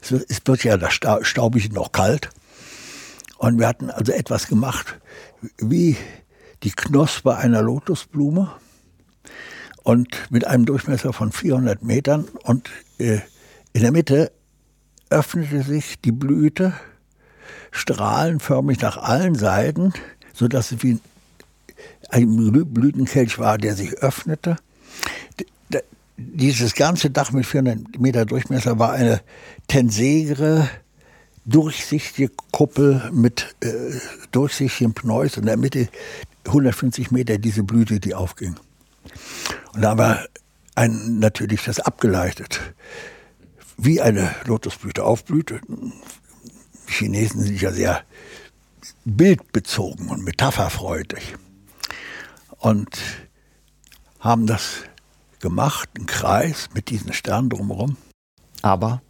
[0.00, 2.30] Es wird ja das staubig noch kalt.
[3.38, 4.98] Und wir hatten also etwas gemacht,
[5.58, 5.96] wie
[6.64, 8.50] die Knospe einer Lotusblume
[9.84, 12.26] und mit einem Durchmesser von 400 Metern.
[12.42, 13.20] Und äh,
[13.72, 14.32] in der Mitte
[15.08, 16.74] öffnete sich die Blüte
[17.70, 19.92] strahlenförmig nach allen Seiten,
[20.34, 20.98] sodass es wie
[22.08, 24.56] ein Blütenkelch war, der sich öffnete.
[26.16, 29.20] Dieses ganze Dach mit 400 Meter Durchmesser war eine
[29.68, 30.68] Tensegre
[31.48, 33.98] durchsichtige Kuppel mit äh,
[34.32, 35.88] durchsichtigen Pneus und in der Mitte
[36.46, 38.56] 150 Meter diese Blüte, die aufging.
[39.74, 40.26] Und da war
[40.74, 42.60] ein, natürlich das abgeleitet.
[43.76, 45.50] Wie eine Lotusblüte aufblüht.
[45.50, 48.02] Die Chinesen sind ja sehr
[49.04, 51.36] bildbezogen und metapherfreudig.
[52.58, 52.98] Und
[54.20, 54.82] haben das
[55.40, 57.96] gemacht, einen Kreis mit diesen Sternen drumherum.
[58.62, 59.00] Aber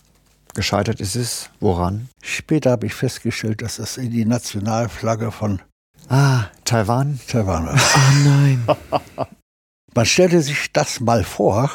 [0.58, 1.50] Gescheitert ist es.
[1.60, 2.08] Woran?
[2.20, 5.62] Später habe ich festgestellt, dass das die Nationalflagge von
[6.08, 7.20] Ah, Taiwan?
[7.28, 7.74] Taiwan war.
[7.76, 8.66] Ah, nein.
[9.94, 11.70] Man stellte sich das mal vor.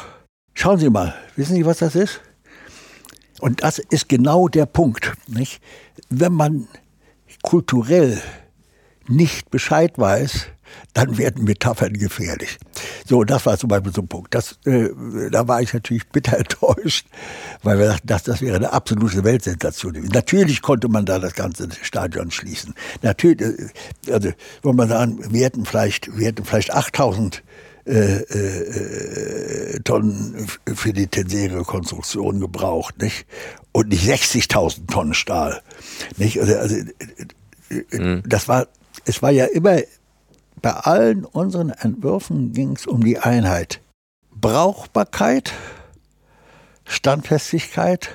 [0.52, 2.20] Schauen Sie mal, wissen Sie, was das ist?
[3.40, 5.14] Und das ist genau der Punkt.
[5.28, 5.62] Nicht?
[6.10, 6.68] Wenn man
[7.40, 8.20] kulturell
[9.08, 10.48] nicht Bescheid weiß,
[10.92, 12.58] dann werden Metaphern gefährlich.
[13.06, 14.34] So, das war zum Beispiel so ein Punkt.
[14.34, 14.88] Das, äh,
[15.30, 17.06] da war ich natürlich bitter enttäuscht,
[17.62, 19.94] weil wir dachten, das, das wäre eine absolute Weltsensation.
[20.12, 22.74] Natürlich konnte man da das ganze Stadion schließen.
[23.02, 24.30] Natürlich, äh, also,
[24.62, 27.42] wollen wir sagen, wir hätten vielleicht, wir hätten vielleicht 8000
[27.86, 33.26] äh, äh, Tonnen für die Tenserie-Konstruktion gebraucht, nicht?
[33.72, 35.60] Und nicht 60.000 Tonnen Stahl,
[36.16, 36.40] nicht?
[36.40, 36.76] Also, also
[37.92, 38.22] mhm.
[38.24, 38.68] das war,
[39.04, 39.80] es war ja immer,
[40.64, 43.82] bei allen unseren Entwürfen ging es um die Einheit.
[44.34, 45.52] Brauchbarkeit,
[46.86, 48.08] Standfestigkeit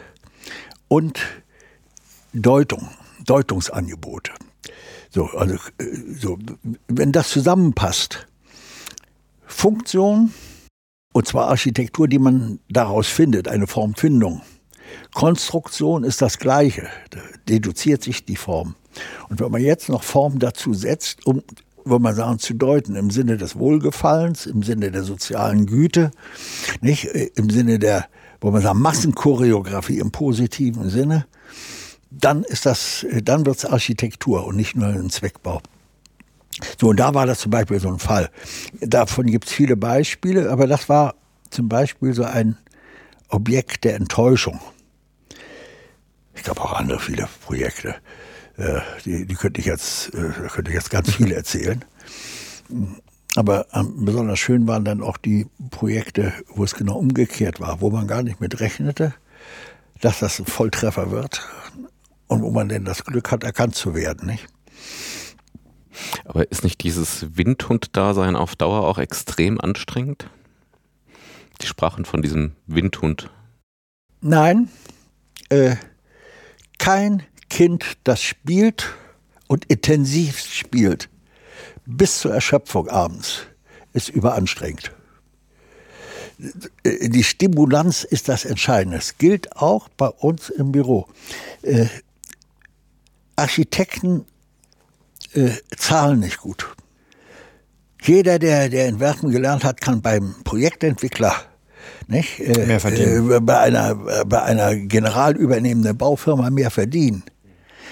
[0.88, 1.20] und
[2.34, 2.90] Deutung,
[3.24, 4.32] Deutungsangebote.
[5.12, 5.86] So, also, äh,
[6.20, 6.40] so,
[6.88, 8.26] wenn das zusammenpasst,
[9.46, 10.34] Funktion,
[11.14, 14.42] und zwar Architektur, die man daraus findet, eine Formfindung.
[15.14, 18.74] Konstruktion ist das Gleiche, da deduziert sich die Form.
[19.30, 21.44] Und wenn man jetzt noch Form dazu setzt, um,
[21.90, 26.12] wollen wir sagen, zu deuten, im Sinne des Wohlgefallens, im Sinne der sozialen Güte,
[26.82, 28.08] nicht äh, im Sinne der,
[28.42, 31.26] wollen wir sagen, Massenchoreografie im positiven Sinne,
[32.12, 35.62] dann ist das, äh, dann wird es Architektur und nicht nur ein Zweckbau.
[36.80, 38.30] So, und da war das zum Beispiel so ein Fall.
[38.82, 41.16] Davon gibt es viele Beispiele, aber das war
[41.50, 42.58] zum Beispiel so ein
[43.30, 44.60] Objekt der Enttäuschung.
[46.36, 47.96] Ich glaube auch andere viele Projekte.
[48.60, 51.86] Äh, die, die könnte ich jetzt, äh, könnte ich jetzt ganz viele erzählen.
[53.36, 57.90] Aber ähm, besonders schön waren dann auch die Projekte, wo es genau umgekehrt war, wo
[57.90, 59.14] man gar nicht mit rechnete,
[60.02, 61.48] dass das ein Volltreffer wird
[62.28, 64.28] und wo man denn das Glück hat, erkannt zu werden.
[64.28, 64.48] Nicht?
[66.26, 70.30] Aber ist nicht dieses Windhund-Dasein auf Dauer auch extrem anstrengend?
[71.62, 73.30] Die sprachen von diesem Windhund.
[74.22, 74.70] Nein,
[75.50, 75.78] äh,
[76.78, 78.96] kein Kind, das spielt
[79.48, 81.10] und intensiv spielt,
[81.86, 83.42] bis zur Erschöpfung abends,
[83.94, 84.92] ist überanstrengend.
[86.86, 88.98] Die Stimulanz ist das Entscheidende.
[88.98, 91.08] Es gilt auch bei uns im Büro.
[91.64, 91.88] Äh,
[93.36, 94.26] Architekten
[95.34, 96.70] äh, zahlen nicht gut.
[98.02, 101.36] Jeder, der, der Entwerfen gelernt hat, kann beim Projektentwickler
[102.08, 103.32] nicht, äh, mehr verdienen.
[103.32, 107.24] Äh, bei, einer, bei einer general übernehmenden Baufirma mehr verdienen.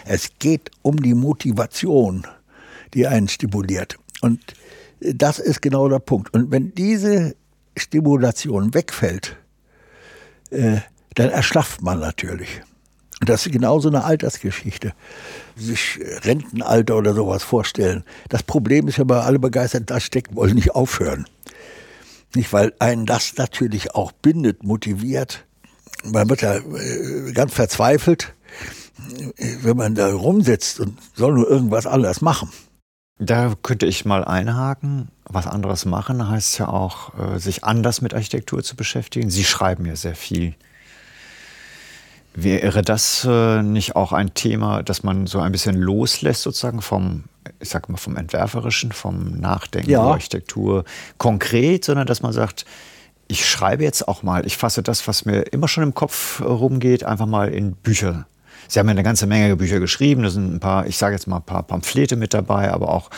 [0.06, 2.26] Es geht um die Motivation,
[2.94, 3.98] die einen stimuliert.
[4.22, 4.42] Und
[5.00, 6.34] das ist genau der Punkt.
[6.34, 7.36] Und wenn diese
[7.78, 9.38] Stimulation wegfällt,
[10.50, 10.78] äh,
[11.16, 12.62] dann erschlafft man natürlich.
[13.20, 14.94] Und das ist genauso eine Altersgeschichte.
[15.56, 18.04] Sich Rentenalter oder sowas vorstellen.
[18.30, 21.26] Das Problem ist ja bei alle begeistert da stecken wollen, nicht aufhören.
[22.36, 25.46] Nicht, weil einen das natürlich auch bindet, motiviert.
[26.04, 28.34] Man wird ja äh, ganz verzweifelt,
[29.62, 32.50] wenn man da rumsitzt und soll nur irgendwas anderes machen.
[33.20, 35.10] Da könnte ich mal einhaken.
[35.26, 39.30] Was anderes machen heißt ja auch, äh, sich anders mit Architektur zu beschäftigen.
[39.30, 40.56] Sie schreiben ja sehr viel.
[42.34, 47.24] Wäre das äh, nicht auch ein Thema, dass man so ein bisschen loslässt, sozusagen vom,
[47.60, 50.02] ich sag mal, vom Entwerferischen, vom Nachdenken ja.
[50.02, 50.86] über Architektur
[51.18, 52.66] konkret, sondern dass man sagt,
[53.28, 57.04] ich schreibe jetzt auch mal, ich fasse das, was mir immer schon im Kopf rumgeht,
[57.04, 58.28] einfach mal in Bücher.
[58.68, 61.28] Sie haben ja eine ganze Menge Bücher geschrieben, da sind ein paar, ich sage jetzt
[61.28, 63.10] mal ein paar Pamphlete mit dabei, aber auch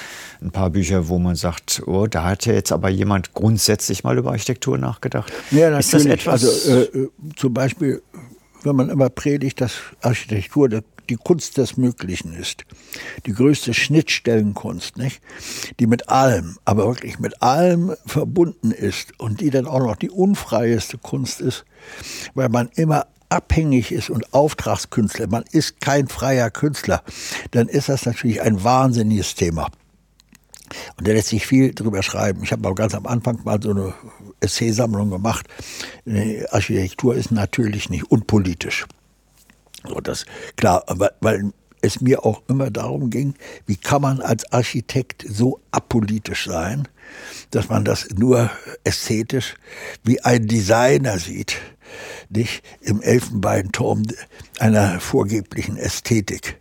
[0.41, 4.17] ein paar Bücher, wo man sagt, oh, da hat ja jetzt aber jemand grundsätzlich mal
[4.17, 5.31] über Architektur nachgedacht.
[5.51, 5.79] Ja, natürlich.
[5.79, 6.43] Ist das etwas?
[6.43, 8.01] Also, äh, äh zum Beispiel
[8.63, 10.69] wenn man immer predigt, dass Architektur
[11.09, 12.65] die Kunst des Möglichen ist.
[13.25, 15.21] Die größte Schnittstellenkunst, nicht?
[15.79, 20.09] Die mit allem, aber wirklich mit allem verbunden ist und die dann auch noch die
[20.09, 21.65] unfreieste Kunst ist,
[22.35, 27.03] weil man immer abhängig ist und Auftragskünstler, man ist kein freier Künstler,
[27.51, 29.69] dann ist das natürlich ein wahnsinniges Thema.
[30.97, 32.43] Und da lässt sich viel drüber schreiben.
[32.43, 33.93] Ich habe auch ganz am Anfang mal so eine
[34.39, 35.47] Essaysammlung gemacht.
[36.51, 38.85] Architektur ist natürlich nicht unpolitisch.
[39.87, 40.25] So, das,
[40.57, 45.59] klar, weil, weil es mir auch immer darum ging, wie kann man als Architekt so
[45.71, 46.87] apolitisch sein,
[47.51, 48.51] dass man das nur
[48.83, 49.55] ästhetisch
[50.03, 51.57] wie ein Designer sieht,
[52.29, 54.03] nicht im Elfenbeinturm
[54.59, 56.59] einer vorgeblichen Ästhetik.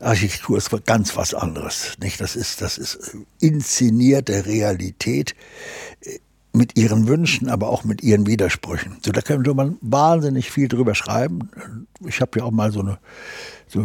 [0.00, 1.96] Architektur ist ganz was anderes.
[2.00, 2.20] Nicht?
[2.20, 5.34] Das, ist, das ist inszenierte Realität
[6.02, 6.18] äh,
[6.52, 8.98] mit ihren Wünschen, aber auch mit ihren Widersprüchen.
[9.04, 11.50] So, da könnte man wahnsinnig viel drüber schreiben.
[12.06, 12.98] Ich habe ja auch mal so, eine,
[13.66, 13.82] so,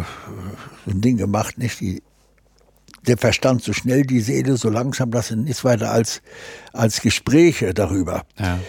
[0.86, 2.02] so ein Ding gemacht, nicht die,
[3.06, 6.22] der Verstand so schnell, die Seele so langsam, das sind nichts weiter als,
[6.72, 8.24] als Gespräche darüber.
[8.39, 8.60] Ja.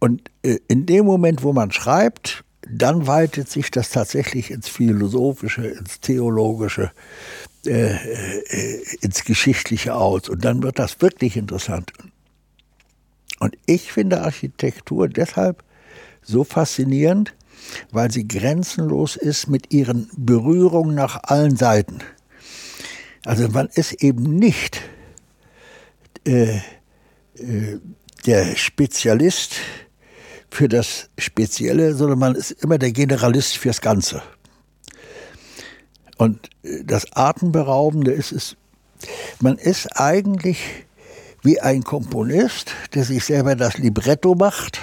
[0.00, 5.66] Und äh, in dem Moment, wo man schreibt, dann weitet sich das tatsächlich ins Philosophische,
[5.66, 6.90] ins Theologische,
[7.66, 10.28] äh, äh, ins Geschichtliche aus.
[10.28, 11.92] Und dann wird das wirklich interessant.
[13.38, 15.62] Und ich finde Architektur deshalb
[16.22, 17.34] so faszinierend,
[17.90, 21.98] weil sie grenzenlos ist mit ihren Berührungen nach allen Seiten.
[23.24, 24.80] Also man ist eben nicht
[26.26, 26.56] äh,
[27.36, 27.78] äh,
[28.26, 29.56] der Spezialist
[30.50, 34.22] für das Spezielle, sondern man ist immer der Generalist fürs Ganze.
[36.16, 38.56] Und äh, das Atemberaubende ist es,
[39.40, 40.58] man ist eigentlich
[41.42, 44.80] wie ein Komponist, der sich selber das Libretto macht,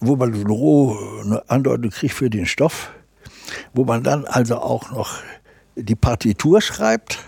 [0.00, 2.90] wo man eine Andeutung kriegt für den Stoff,
[3.72, 5.22] wo man dann also auch noch
[5.74, 7.18] die Partitur schreibt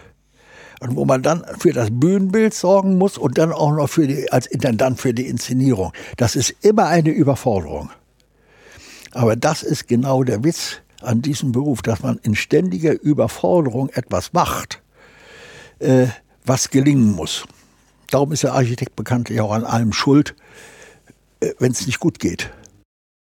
[0.80, 4.30] und wo man dann für das Bühnenbild sorgen muss und dann auch noch für die,
[4.30, 5.92] als Intendant für die Inszenierung.
[6.16, 7.90] Das ist immer eine Überforderung.
[9.12, 14.32] Aber das ist genau der Witz an diesem Beruf, dass man in ständiger Überforderung etwas
[14.32, 14.82] macht,
[15.78, 16.06] äh,
[16.44, 17.44] was gelingen muss.
[18.10, 20.34] Darum ist der Architekt bekanntlich auch an allem schuld,
[21.40, 22.50] äh, wenn es nicht gut geht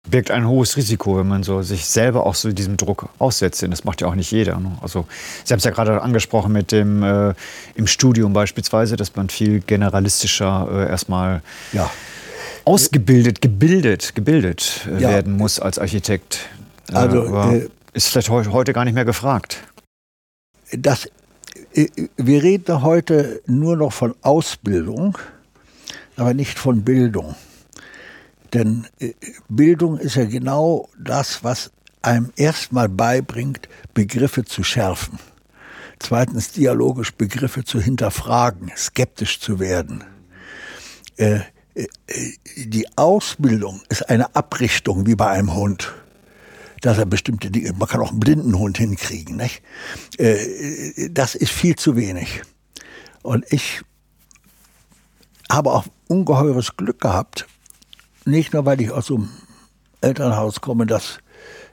[0.08, 3.64] birgt ein hohes Risiko, wenn man so sich selber auch so diesem Druck aussetzt.
[3.70, 4.60] Das macht ja auch nicht jeder.
[4.60, 4.78] Ne?
[4.82, 5.06] Also
[5.44, 7.34] Sie haben es ja gerade angesprochen mit dem äh,
[7.76, 11.42] im Studium beispielsweise, dass man viel generalistischer äh, erstmal
[11.74, 11.90] ja.
[12.66, 15.10] ausgebildet, gebildet, gebildet äh, ja.
[15.10, 16.50] werden muss als Architekt.
[16.90, 19.58] Äh, also äh, ist vielleicht heute gar nicht mehr gefragt.
[20.72, 21.10] Das,
[21.74, 25.18] äh, wir reden heute nur noch von Ausbildung,
[26.16, 27.36] aber nicht von Bildung.
[28.54, 29.14] Denn äh,
[29.48, 35.20] Bildung ist ja genau das, was einem erstmal beibringt, Begriffe zu schärfen.
[36.00, 40.04] Zweitens dialogisch Begriffe zu hinterfragen, skeptisch zu werden.
[41.18, 41.42] Äh,
[41.76, 41.88] äh,
[42.56, 45.94] die Ausbildung ist eine Abrichtung wie bei einem Hund.
[46.82, 49.36] Dass er bestimmte Dinge, man kann auch einen blinden Hund hinkriegen.
[49.36, 49.62] Nicht?
[51.12, 52.42] Das ist viel zu wenig.
[53.22, 53.82] Und ich
[55.52, 57.48] habe auch ungeheures Glück gehabt,
[58.26, 59.30] nicht nur, weil ich aus so einem
[60.02, 61.20] Elternhaus komme, das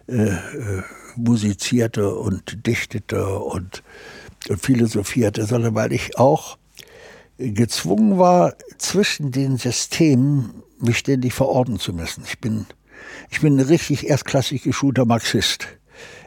[0.08, 0.82] äh, äh,
[1.16, 3.82] musizierte und dichtete und,
[4.48, 6.58] und philosophierte, sondern weil ich auch
[7.38, 12.24] gezwungen war, zwischen den Systemen mich ständig verorten zu müssen.
[12.26, 12.66] Ich bin,
[13.30, 15.66] ich bin ein richtig erstklassig geschulter Marxist.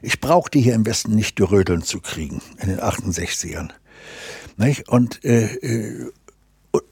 [0.01, 3.69] Ich brauchte hier im Westen nicht gerödeln zu kriegen in den 68ern.
[4.57, 4.89] Nicht?
[4.89, 6.11] Und, äh, äh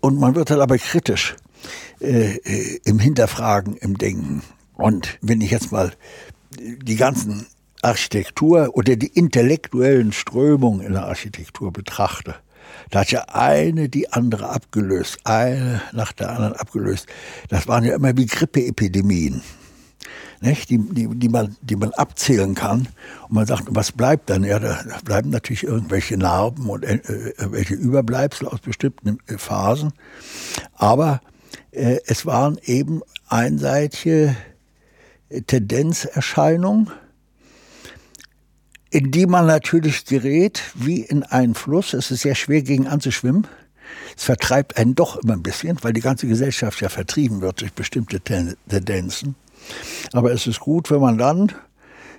[0.01, 1.35] und man wird dann aber kritisch
[1.99, 4.43] äh, äh, im Hinterfragen, im Denken.
[4.73, 5.93] Und wenn ich jetzt mal
[6.59, 7.47] die ganzen
[7.81, 12.35] Architektur oder die intellektuellen Strömungen in der Architektur betrachte,
[12.89, 17.07] da hat ja eine die andere abgelöst, eine nach der anderen abgelöst.
[17.49, 19.41] Das waren ja immer wie Grippeepidemien,
[20.41, 20.69] nicht?
[20.69, 22.87] Die, die, die, man, die man abzählen kann.
[23.27, 24.43] Und man sagt, was bleibt dann?
[24.43, 26.99] Ja, da bleiben natürlich irgendwelche Narben und äh,
[27.37, 29.93] irgendwelche Überbleibsel aus bestimmten äh, Phasen.
[30.75, 31.36] Aber äh,
[31.71, 34.35] es waren eben einseitige
[35.47, 36.91] Tendenzerscheinungen,
[38.89, 41.93] in die man natürlich gerät wie in einen Fluss.
[41.93, 43.47] Es ist sehr schwer gegen anzuschwimmen.
[44.15, 47.73] Es vertreibt einen doch immer ein bisschen, weil die ganze Gesellschaft ja vertrieben wird durch
[47.73, 49.35] bestimmte Tendenzen.
[50.13, 51.51] Aber es ist gut, wenn man dann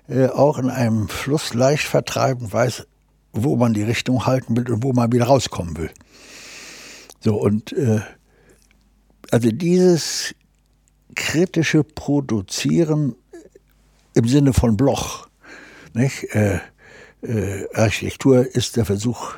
[0.09, 2.87] äh, auch in einem Fluss leicht vertreiben weiß,
[3.33, 5.91] wo man die Richtung halten will und wo man wieder rauskommen will.
[7.21, 8.01] So, und äh,
[9.31, 10.35] also dieses
[11.15, 13.15] kritische Produzieren
[14.15, 15.29] im Sinne von Bloch.
[15.95, 16.35] Nicht?
[16.35, 16.61] Äh,
[17.23, 19.35] äh, Architektur ist der Versuch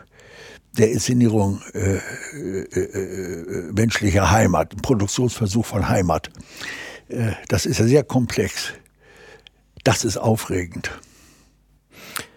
[0.76, 6.30] der Inszenierung äh, äh, äh menschlicher Heimat, ein Produktionsversuch von Heimat.
[7.08, 8.72] Äh, das ist ja sehr komplex.
[9.82, 10.90] Das ist aufregend.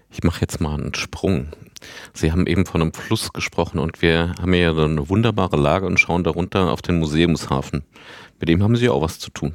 [0.09, 1.49] Ich mache jetzt mal einen Sprung.
[2.13, 5.99] Sie haben eben von einem Fluss gesprochen und wir haben ja eine wunderbare Lage und
[5.99, 7.83] schauen darunter auf den Museumshafen.
[8.39, 9.53] Mit dem haben Sie auch was zu tun.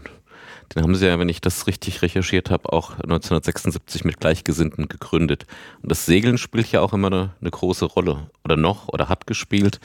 [0.75, 5.47] Den haben Sie ja, wenn ich das richtig recherchiert habe, auch 1976 mit Gleichgesinnten gegründet.
[5.83, 9.27] Und das Segeln spielt ja auch immer eine, eine große Rolle oder noch oder hat
[9.27, 9.81] gespielt.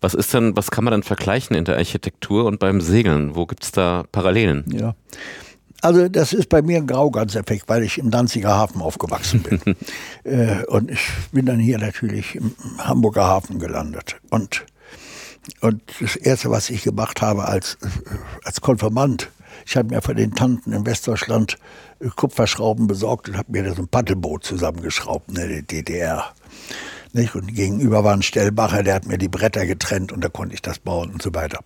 [0.00, 3.34] Was ist denn, was kann man dann vergleichen in der Architektur und beim Segeln?
[3.34, 4.64] Wo gibt es da Parallelen?
[4.70, 4.94] Ja.
[5.86, 9.60] Also das ist bei mir ein Grauganseffekt, weil ich im Danziger Hafen aufgewachsen bin.
[10.24, 14.16] äh, und ich bin dann hier natürlich im Hamburger Hafen gelandet.
[14.30, 14.66] Und,
[15.60, 17.78] und das Erste, was ich gemacht habe als,
[18.42, 19.30] als Konfirmand,
[19.64, 21.56] ich habe mir von den Tanten in Westdeutschland
[22.16, 26.34] Kupferschrauben besorgt und habe mir so ein Paddelboot zusammengeschraubt in der DDR.
[27.12, 27.36] Nicht?
[27.36, 30.62] Und gegenüber war ein Stellbacher, der hat mir die Bretter getrennt und da konnte ich
[30.62, 31.60] das bauen und so weiter.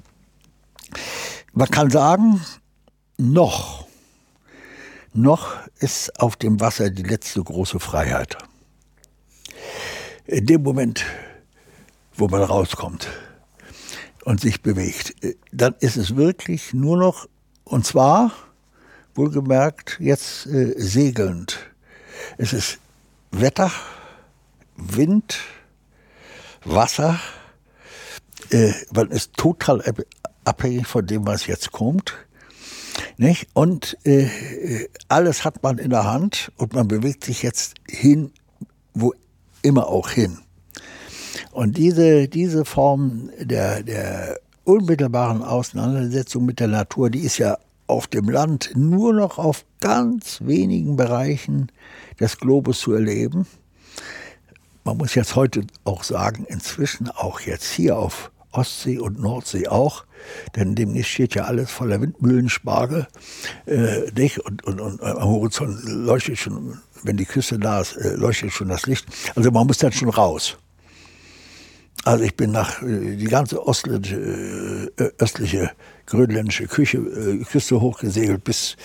[1.55, 2.43] Man kann sagen,
[3.17, 3.89] noch
[5.13, 8.39] noch ist auf dem Wasser die letzte große Freiheit.
[10.27, 11.05] In dem Moment,
[12.15, 13.09] wo man rauskommt
[14.25, 15.15] und sich bewegt,
[15.53, 17.29] dann ist es wirklich nur noch,
[17.65, 18.33] und zwar,
[19.15, 21.59] wohlgemerkt, jetzt äh, segelnd.
[22.39, 22.79] Es ist
[23.33, 23.73] Wetter,
[24.77, 25.39] Wind,
[26.65, 27.19] Wasser,
[28.51, 29.83] äh, man ist total
[30.45, 32.15] abhängig von dem, was jetzt kommt.
[33.21, 33.49] Nicht?
[33.53, 34.29] Und äh,
[35.09, 38.33] alles hat man in der Hand und man bewegt sich jetzt hin,
[38.95, 39.13] wo
[39.61, 40.39] immer auch hin.
[41.53, 47.59] Und diese, diese Form der, der unmittelbaren Auseinandersetzung mit der Natur, die ist ja
[47.89, 51.71] auf dem Land nur noch auf ganz wenigen Bereichen
[52.19, 53.47] des Globus zu erleben.
[54.83, 60.05] Man muss jetzt heute auch sagen, inzwischen auch jetzt hier auf Ostsee und Nordsee auch,
[60.57, 63.07] denn demnächst steht ja alles voller Windmühlenspargel.
[63.67, 64.39] Äh, nicht?
[64.41, 68.69] Und, und, und am Horizont leuchtet schon, wenn die Küste da ist, äh, leuchtet schon
[68.69, 69.07] das Licht.
[69.37, 70.57] Also man muss dann schon raus.
[72.05, 74.17] Also ich bin nach äh, die ganze ostliche,
[74.97, 75.71] äh, östliche
[76.07, 78.77] grönländische Küche, äh, Küste hochgesegelt, bis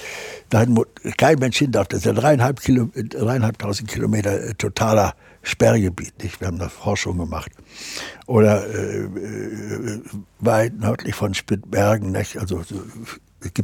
[0.49, 0.85] dahin, wo
[1.17, 1.87] kein Mensch hin darf.
[1.87, 5.15] Das ist dreieinhalb, Kilo, dreieinhalbtausend Kilometer totaler
[5.45, 6.21] Sperrgebiet.
[6.23, 6.41] Nicht?
[6.41, 7.51] Wir haben da Forschung gemacht.
[8.25, 9.07] Oder äh,
[10.39, 12.11] weit nördlich von Spitzbergen.
[12.11, 12.37] Nicht?
[12.37, 12.81] Also, so,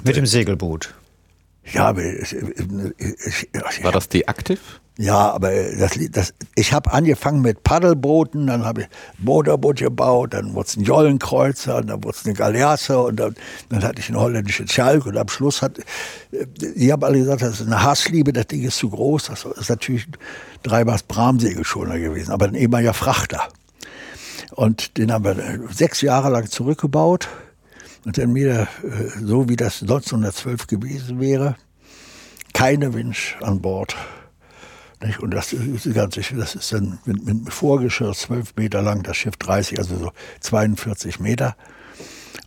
[0.04, 0.94] Mit dem Segelboot.
[1.66, 4.81] Ja, aber war das die aktiv?
[5.02, 10.36] Ja, aber das, das, ich habe angefangen mit Paddelbooten, dann habe ich ein Motorboot gebaut,
[10.36, 13.36] dann wurde es ein Jollenkreuzer, dann wurde es eine Galeasse und dann,
[13.70, 15.80] dann hatte ich eine holländische Schalk und am Schluss hat,
[16.32, 19.24] die haben alle gesagt, das ist eine Hassliebe, das Ding ist zu groß.
[19.26, 20.06] Das ist natürlich
[20.62, 23.48] Dreibars Bramsegelschoner gewesen, aber ein ehemaliger Frachter.
[24.52, 25.36] Und den haben wir
[25.72, 27.28] sechs Jahre lang zurückgebaut
[28.06, 31.56] und dann wieder, äh, so wie das 1912 gewesen wäre,
[32.54, 33.96] keine Winch an Bord.
[35.20, 39.36] Und das ist, ganze, das ist dann mit, mit Vorgeschirr 12 Meter lang, das Schiff
[39.38, 41.56] 30, also so 42 Meter.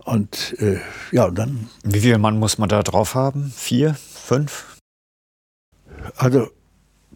[0.05, 0.79] Und äh,
[1.13, 1.69] ja, und dann.
[1.83, 3.53] Wie viel Mann muss man da drauf haben?
[3.57, 3.95] Vier?
[3.95, 4.79] Fünf?
[6.17, 6.49] Also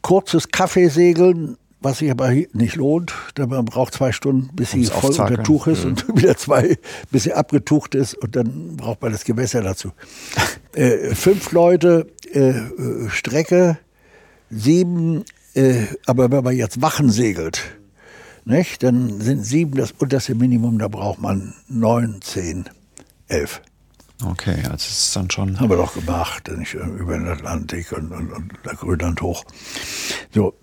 [0.02, 3.12] kurzes Kaffeesegeln was sich aber nicht lohnt.
[3.36, 5.90] Man braucht zwei Stunden, bis sie voll unter Tuch ist mhm.
[5.90, 6.76] und wieder zwei,
[7.10, 9.92] bis sie abgetucht ist und dann braucht man das Gewässer dazu.
[10.74, 13.78] äh, fünf Leute, äh, äh, Strecke,
[14.50, 15.24] sieben,
[15.54, 17.62] äh, aber wenn man jetzt Wachen segelt,
[18.44, 22.68] nicht, dann sind sieben das unterste Minimum, da braucht man neun, zehn,
[23.28, 23.60] elf.
[24.24, 25.60] Okay, also das ist dann schon.
[25.60, 29.44] Haben wir doch gemacht, nicht, über den Atlantik und, und, und Grönland hoch.
[30.34, 30.54] So,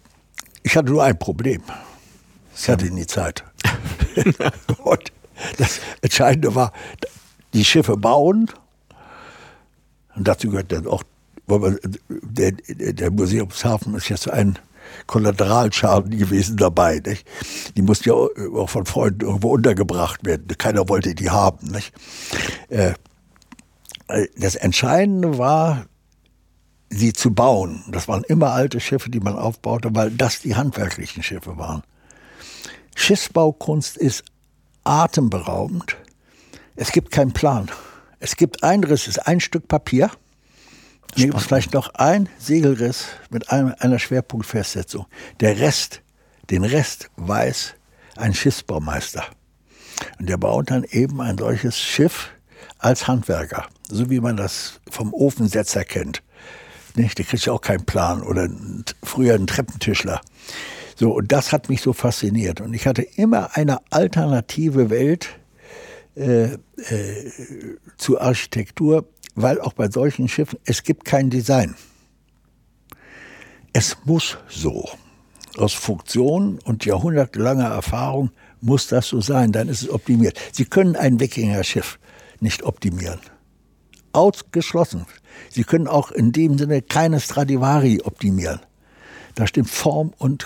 [0.64, 1.62] ich hatte nur ein Problem.
[2.58, 3.44] Ich hatte nie Zeit.
[4.84, 5.12] und
[5.58, 6.74] das Entscheidende war,
[7.54, 8.50] die Schiffe bauen.
[10.16, 11.04] Und dazu gehört dann auch,
[11.48, 14.60] der, der Museumshafen ist jetzt ein
[15.08, 17.02] Kollateralschaden gewesen dabei.
[17.06, 17.28] Nicht?
[17.76, 20.48] Die mussten ja auch von Freunden irgendwo untergebracht werden.
[20.58, 21.68] Keiner wollte die haben.
[21.68, 21.94] Nicht?
[22.70, 22.94] Äh,
[24.38, 25.86] das Entscheidende war,
[26.90, 27.84] sie zu bauen.
[27.90, 31.84] Das waren immer alte Schiffe, die man aufbaute, weil das die handwerklichen Schiffe waren.
[32.96, 34.24] Schiffsbaukunst ist
[34.84, 35.98] atemberaubend.
[36.76, 37.70] Es gibt keinen Plan.
[38.20, 40.12] Es gibt ein Riss, es ist ein Stück Papier.
[41.14, 45.06] Hier gibt es vielleicht noch ein Segelriss mit einer Schwerpunktfestsetzung.
[45.40, 46.02] Der Rest,
[46.50, 47.76] den Rest weiß
[48.18, 49.24] ein Schiffsbaumeister.
[50.20, 52.30] Und der baut dann eben ein solches Schiff
[52.80, 56.22] als Handwerker, so wie man das vom Ofensetzer kennt
[56.98, 57.18] nicht?
[57.18, 58.50] Der kriegt ja auch keinen Plan oder
[59.04, 60.22] früher einen Treppentischler.
[60.96, 62.62] So, und das hat mich so fasziniert.
[62.62, 65.28] Und ich hatte immer eine alternative Welt
[66.16, 66.58] äh, äh,
[67.98, 71.76] zur Architektur, weil auch bei solchen Schiffen, es gibt kein Design.
[73.74, 74.90] Es muss so.
[75.58, 80.38] Aus Funktion und jahrhundertelanger Erfahrung muss das so sein, dann ist es optimiert.
[80.52, 82.00] Sie können ein Wikinger-Schiff
[82.40, 83.20] nicht optimieren.
[84.12, 85.06] Ausgeschlossen.
[85.50, 88.60] Sie können auch in dem Sinne keine Stradivari optimieren.
[89.36, 90.46] Da stimmt Form und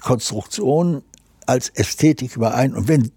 [0.00, 1.02] Konstruktion
[1.46, 2.74] als Ästhetik überein.
[2.74, 3.10] Und wenn,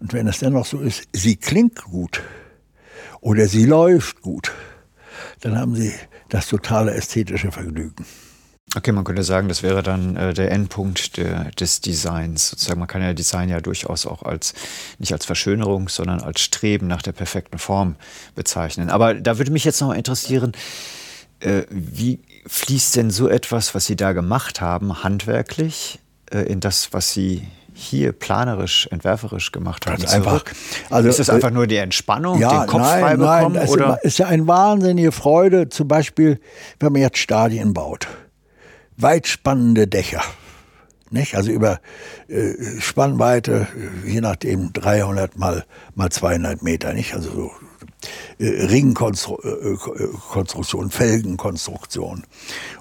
[0.00, 2.22] und wenn es dennoch so ist, sie klingt gut
[3.20, 4.52] oder sie läuft gut,
[5.40, 5.92] dann haben sie
[6.28, 8.04] das totale ästhetische Vergnügen.
[8.76, 12.50] Okay, man könnte sagen, das wäre dann äh, der Endpunkt der, des Designs.
[12.50, 14.52] Sozusagen, man kann ja Design ja durchaus auch als
[14.98, 17.96] nicht als Verschönerung, sondern als Streben nach der perfekten Form
[18.34, 18.90] bezeichnen.
[18.90, 20.52] Aber da würde mich jetzt noch interessieren,
[21.40, 25.98] äh, wie fließt denn so etwas, was Sie da gemacht haben, handwerklich
[26.30, 27.48] äh, in das, was Sie
[27.80, 29.98] hier planerisch, entwerferisch gemacht haben?
[29.98, 30.44] Ganz einfach.
[30.90, 33.54] Also, ist es einfach nur die Entspannung, ja, den Kopf nein, frei bekommen?
[33.54, 36.40] Nein, es ist ja eine wahnsinnige Freude, zum Beispiel,
[36.80, 38.08] wenn man jetzt Stadien baut
[38.98, 40.22] weitspannende Dächer.
[41.10, 41.36] Nicht?
[41.36, 41.80] Also über
[42.28, 43.66] äh, Spannweite,
[44.04, 45.64] äh, je nachdem 300 mal,
[45.94, 46.92] mal 200 Meter.
[46.92, 47.14] Nicht?
[47.14, 47.50] Also so
[48.38, 52.24] äh, Ringkonstruktion, äh, Felgenkonstruktion.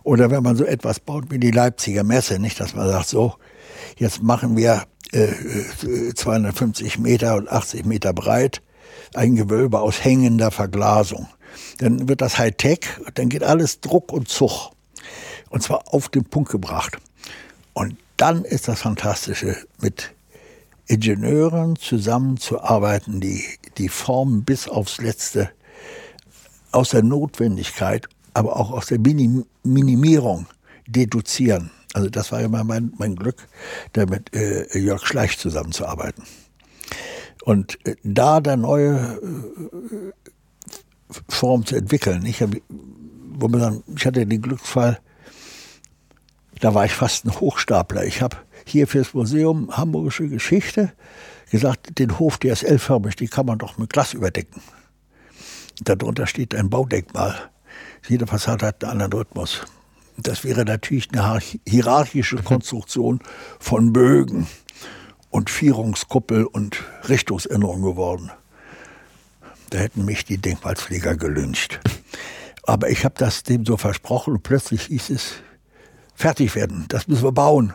[0.03, 3.35] Oder wenn man so etwas baut wie die Leipziger Messe, nicht, dass man sagt, so,
[3.97, 8.61] jetzt machen wir äh, 250 Meter und 80 Meter breit
[9.13, 11.27] ein Gewölbe aus hängender Verglasung.
[11.79, 12.81] Dann wird das Hightech,
[13.15, 14.71] dann geht alles Druck und Zug.
[15.49, 16.97] Und zwar auf den Punkt gebracht.
[17.73, 20.13] Und dann ist das Fantastische, mit
[20.87, 23.43] Ingenieuren zusammenzuarbeiten, die
[23.77, 25.49] die Formen bis aufs Letzte
[26.71, 30.47] aus der Notwendigkeit, aber auch aus der Minim Minimierung
[30.87, 31.71] deduzieren.
[31.97, 33.47] Also das war immer mein, mein Glück,
[33.93, 36.25] da mit äh, Jörg Schleich zusammenzuarbeiten.
[37.43, 40.13] Und äh, da der neue äh,
[41.27, 42.23] Form zu entwickeln.
[42.27, 44.99] Ich, hab, wo man dann, ich hatte den Glücksfall,
[46.59, 48.05] da war ich fast ein Hochstapler.
[48.05, 50.93] Ich habe hier fürs Museum Hamburgische Geschichte
[51.49, 54.61] gesagt, den Hof, der ist L-förmig, die kann man doch mit Glas überdecken.
[55.81, 57.49] Darunter steht ein Baudenkmal.
[58.07, 59.65] Jede Fassade hat einen anderen Rhythmus.
[60.17, 63.19] Das wäre natürlich eine hierarchische Konstruktion
[63.59, 64.47] von Bögen
[65.29, 68.31] und Vierungskuppel und Richtungsänderung geworden.
[69.69, 71.79] Da hätten mich die Denkmalpfleger gelünscht.
[72.63, 75.33] Aber ich habe das dem so versprochen und plötzlich hieß es,
[76.15, 77.73] fertig werden, das müssen wir bauen.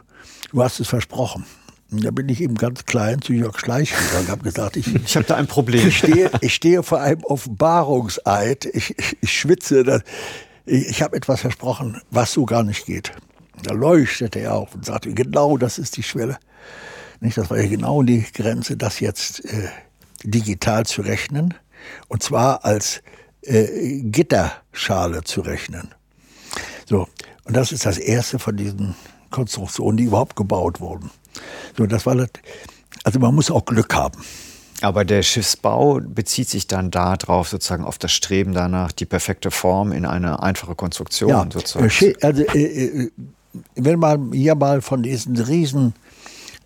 [0.51, 1.47] Du hast es versprochen.
[1.93, 5.15] Und da bin ich eben ganz klein zu Jörg Schleich gegangen, habe gesagt, ich, ich
[5.15, 5.87] habe da ein Problem.
[5.87, 10.03] Ich stehe, ich stehe vor einem Offenbarungseid, ich, ich, ich schwitze, das,
[10.65, 13.13] ich, habe etwas versprochen, was so gar nicht geht.
[13.63, 16.39] Da leuchtete er auf und sagte, genau das ist die Schwelle.
[17.21, 19.69] Nicht, das war ja genau die Grenze, das jetzt äh,
[20.25, 21.55] digital zu rechnen.
[22.09, 23.03] Und zwar als
[23.43, 25.95] äh, Gitterschale zu rechnen.
[26.87, 27.09] So,
[27.45, 28.95] und das ist das erste von diesen
[29.31, 31.11] Konstruktionen, die überhaupt gebaut wurden.
[31.77, 32.29] So, das war das,
[33.05, 34.23] also man muss auch Glück haben.
[34.83, 39.93] Aber der Schiffsbau bezieht sich dann darauf, sozusagen auf das Streben danach, die perfekte Form
[39.93, 42.17] in eine einfache Konstruktion ja, sozusagen.
[42.23, 43.11] Also, äh, äh,
[43.77, 45.95] wenn man hier mal von diesen riesen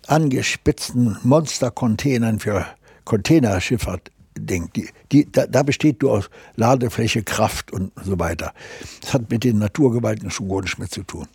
[0.07, 2.65] angespitzten Monstercontainern für
[3.05, 8.53] Containerschifffahrt denkt, die, die, da, da, besteht nur aus Ladefläche, Kraft und so weiter.
[9.01, 11.27] Das hat mit den Naturgewalten schon gar nichts mehr zu tun.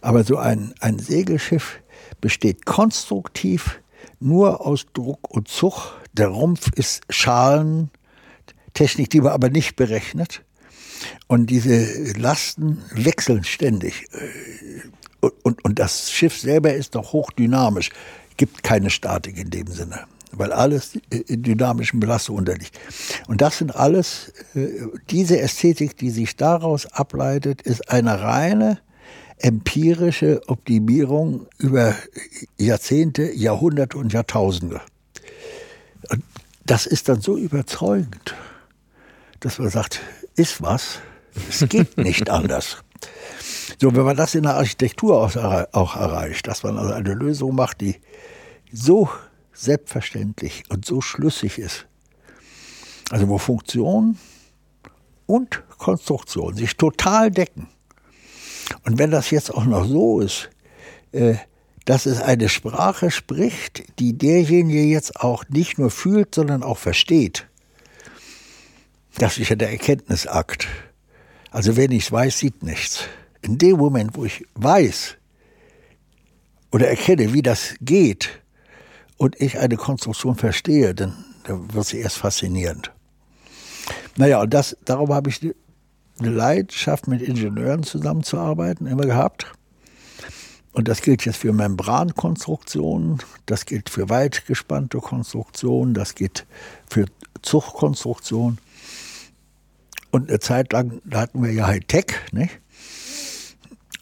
[0.00, 1.80] Aber so ein, ein Segelschiff
[2.20, 3.80] besteht konstruktiv
[4.20, 5.92] nur aus Druck und Zug.
[6.14, 10.42] Der Rumpf ist Schalentechnik, die man aber nicht berechnet.
[11.26, 14.06] Und diese Lasten wechseln ständig.
[15.20, 17.90] Und, und, und das Schiff selber ist noch hochdynamisch.
[18.36, 20.06] Gibt keine Statik in dem Sinne
[20.36, 22.78] weil alles in dynamischen Belastungen unterliegt.
[23.28, 24.68] Und das sind alles, äh,
[25.10, 28.78] diese Ästhetik, die sich daraus ableitet, ist eine reine
[29.38, 31.94] empirische Optimierung über
[32.56, 34.80] Jahrzehnte, Jahrhunderte und Jahrtausende.
[36.10, 36.22] Und
[36.64, 38.34] das ist dann so überzeugend,
[39.40, 40.00] dass man sagt,
[40.36, 40.98] ist was,
[41.48, 42.78] es geht nicht anders.
[43.80, 47.80] So, wenn man das in der Architektur auch erreicht, dass man also eine Lösung macht,
[47.80, 47.96] die
[48.72, 49.08] so
[49.52, 51.86] selbstverständlich und so schlüssig ist,
[53.10, 54.18] also wo Funktion
[55.26, 57.68] und Konstruktion sich total decken,
[58.84, 60.50] und wenn das jetzt auch noch so ist,
[61.12, 61.36] äh,
[61.84, 67.46] dass es eine Sprache spricht, die derjenige jetzt auch nicht nur fühlt, sondern auch versteht.
[69.16, 70.66] Das ist ja der Erkenntnisakt.
[71.50, 73.04] Also wenn ich es weiß, sieht nichts.
[73.42, 75.16] In dem Moment, wo ich weiß
[76.72, 78.42] oder erkenne, wie das geht
[79.16, 82.90] und ich eine Konstruktion verstehe, dann wird sie erst faszinierend.
[84.16, 85.54] Naja, und das, darum habe ich
[86.18, 89.52] eine Leidenschaft, mit Ingenieuren zusammenzuarbeiten, immer gehabt.
[90.74, 96.46] Und das gilt jetzt für Membrankonstruktionen, das gilt für weitgespannte Konstruktionen, das gilt
[96.90, 97.06] für
[97.42, 98.58] Zugkonstruktionen.
[100.10, 102.58] Und eine Zeit lang, da hatten wir ja Hightech, nicht?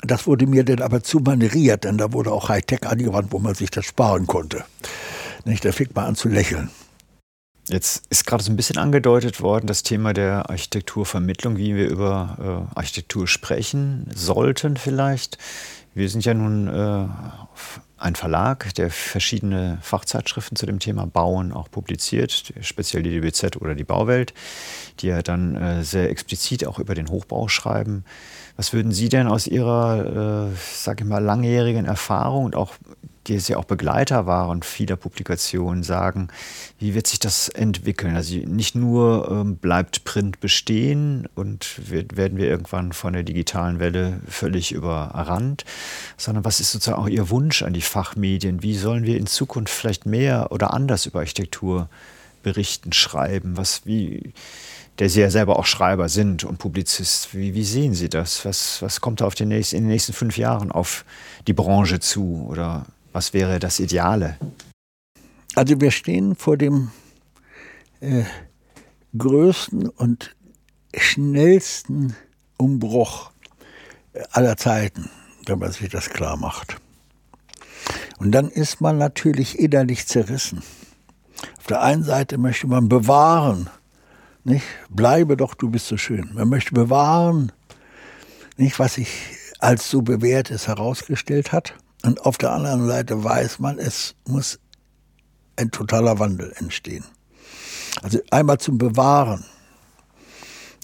[0.00, 3.54] Das wurde mir dann aber zu manieriert, denn da wurde auch Hightech angewandt, wo man
[3.54, 4.64] sich das sparen konnte.
[5.44, 5.64] Nicht?
[5.64, 6.70] Da fing man an zu lächeln.
[7.68, 12.66] Jetzt ist gerade so ein bisschen angedeutet worden, das Thema der Architekturvermittlung, wie wir über
[12.74, 15.38] äh, Architektur sprechen sollten vielleicht.
[15.94, 17.06] Wir sind ja nun äh,
[17.98, 23.74] ein Verlag, der verschiedene Fachzeitschriften zu dem Thema Bauen auch publiziert, speziell die DBZ oder
[23.74, 24.32] die Bauwelt,
[25.00, 28.04] die ja dann äh, sehr explizit auch über den Hochbau schreiben.
[28.56, 32.72] Was würden Sie denn aus Ihrer, äh, sage ich mal, langjährigen Erfahrung und auch
[33.26, 36.28] die ja auch Begleiter waren vieler Publikationen, sagen,
[36.78, 38.16] wie wird sich das entwickeln?
[38.16, 43.78] Also nicht nur ähm, bleibt Print bestehen und wird, werden wir irgendwann von der digitalen
[43.78, 45.64] Welle völlig überrannt,
[46.16, 48.62] sondern was ist sozusagen auch Ihr Wunsch an die Fachmedien?
[48.62, 51.88] Wie sollen wir in Zukunft vielleicht mehr oder anders über Architektur
[52.42, 53.56] berichten, schreiben?
[53.56, 54.32] Was, wie,
[54.98, 57.34] der Sie ja selber auch Schreiber sind und Publizist.
[57.34, 58.44] Wie, wie sehen Sie das?
[58.44, 61.04] Was, was kommt da auf den nächsten, in den nächsten fünf Jahren auf
[61.46, 62.46] die Branche zu?
[62.48, 64.38] Oder was wäre das Ideale?
[65.54, 66.90] Also wir stehen vor dem
[68.00, 68.24] äh,
[69.16, 70.34] größten und
[70.96, 72.16] schnellsten
[72.56, 73.30] Umbruch
[74.30, 75.10] aller Zeiten,
[75.46, 76.76] wenn man sich das klar macht.
[78.18, 80.62] Und dann ist man natürlich innerlich zerrissen.
[81.58, 83.68] Auf der einen Seite möchte man bewahren,
[84.44, 84.64] nicht?
[84.88, 86.30] Bleibe doch, du bist so schön.
[86.34, 87.52] Man möchte bewahren,
[88.56, 89.08] nicht, was sich
[89.58, 91.74] als so bewährtes herausgestellt hat.
[92.02, 94.58] Und auf der anderen Seite weiß man, es muss
[95.56, 97.04] ein totaler Wandel entstehen.
[98.02, 99.44] Also einmal zum Bewahren.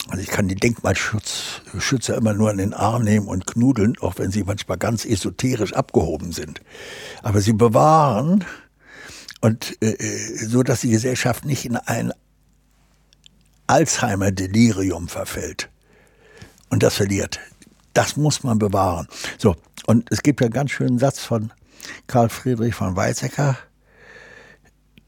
[0.09, 4.31] Also ich kann die Denkmalschützer immer nur an den Arm nehmen und knudeln, auch wenn
[4.31, 6.61] sie manchmal ganz esoterisch abgehoben sind.
[7.23, 8.45] Aber sie bewahren
[9.41, 12.13] und äh, äh so, dass die Gesellschaft nicht in ein
[13.67, 15.69] Alzheimer-Delirium verfällt
[16.71, 17.39] und das verliert.
[17.99, 19.09] Das muss man bewahren.
[19.39, 21.53] So, und es gibt ja einen ganz schönen Satz von
[22.07, 23.59] Karl Friedrich von Weizsäcker.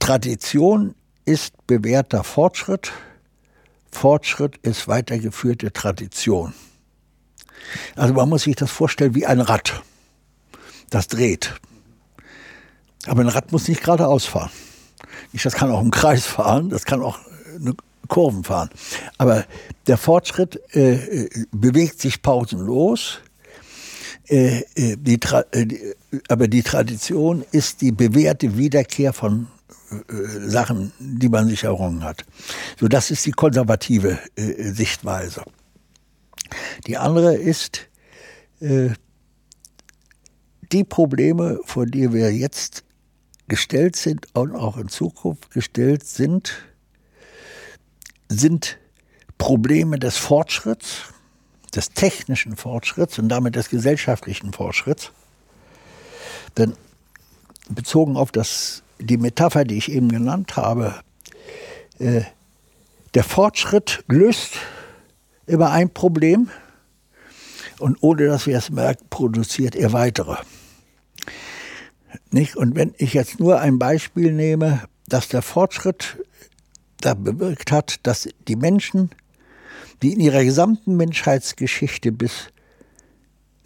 [0.00, 2.90] Tradition ist bewährter Fortschritt,
[3.92, 6.52] Fortschritt ist weitergeführte Tradition.
[7.94, 9.82] Also man muss sich das vorstellen wie ein Rad,
[10.90, 11.54] das dreht.
[13.06, 14.50] Aber ein Rad muss nicht geradeaus fahren.
[15.32, 17.20] Das kann auch im Kreis fahren, das kann auch
[17.54, 17.76] eine
[18.10, 18.68] Kurven fahren.
[19.16, 19.46] Aber
[19.86, 23.20] der Fortschritt äh, äh, bewegt sich pausenlos.
[24.28, 25.18] Äh, äh die
[25.52, 25.94] äh, die,
[26.28, 29.46] aber die Tradition ist die bewährte Wiederkehr von
[29.90, 29.94] äh,
[30.46, 32.26] Sachen, die man sich errungen hat.
[32.78, 35.42] So, das ist die konservative Sichtweise.
[36.86, 37.86] Die andere ist
[40.72, 42.84] die Probleme, vor die wir jetzt
[43.48, 46.69] gestellt sind und auch in Zukunft gestellt sind,
[48.30, 48.78] sind
[49.36, 51.02] Probleme des Fortschritts,
[51.74, 55.12] des technischen Fortschritts und damit des gesellschaftlichen Fortschritts.
[56.56, 56.74] Denn
[57.68, 60.94] bezogen auf das, die Metapher, die ich eben genannt habe,
[61.98, 62.22] äh,
[63.14, 64.54] der Fortschritt löst
[65.46, 66.50] immer ein Problem
[67.80, 70.36] und ohne dass wir es merken, produziert er weitere.
[72.30, 72.56] Nicht?
[72.56, 76.18] Und wenn ich jetzt nur ein Beispiel nehme, dass der Fortschritt
[77.00, 79.10] da bewirkt hat, dass die Menschen,
[80.02, 82.48] die in ihrer gesamten Menschheitsgeschichte bis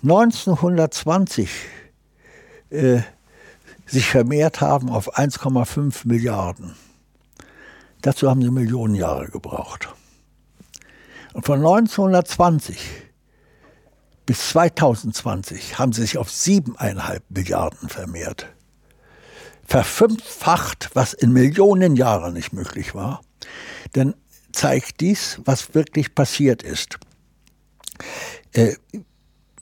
[0.03, 1.51] 1920
[2.71, 3.01] äh,
[3.87, 6.75] sich vermehrt haben auf 1,5 Milliarden.
[8.03, 9.89] Dazu haben sie Millionen Jahre gebraucht.
[11.33, 12.79] Und von 1920
[14.27, 18.55] bis 2020 haben sie sich auf siebeneinhalb Milliarden vermehrt
[19.67, 23.23] verfünffacht, was in Millionen Jahren nicht möglich war,
[23.93, 24.15] dann
[24.53, 26.99] zeigt dies, was wirklich passiert ist.
[28.53, 28.75] Äh,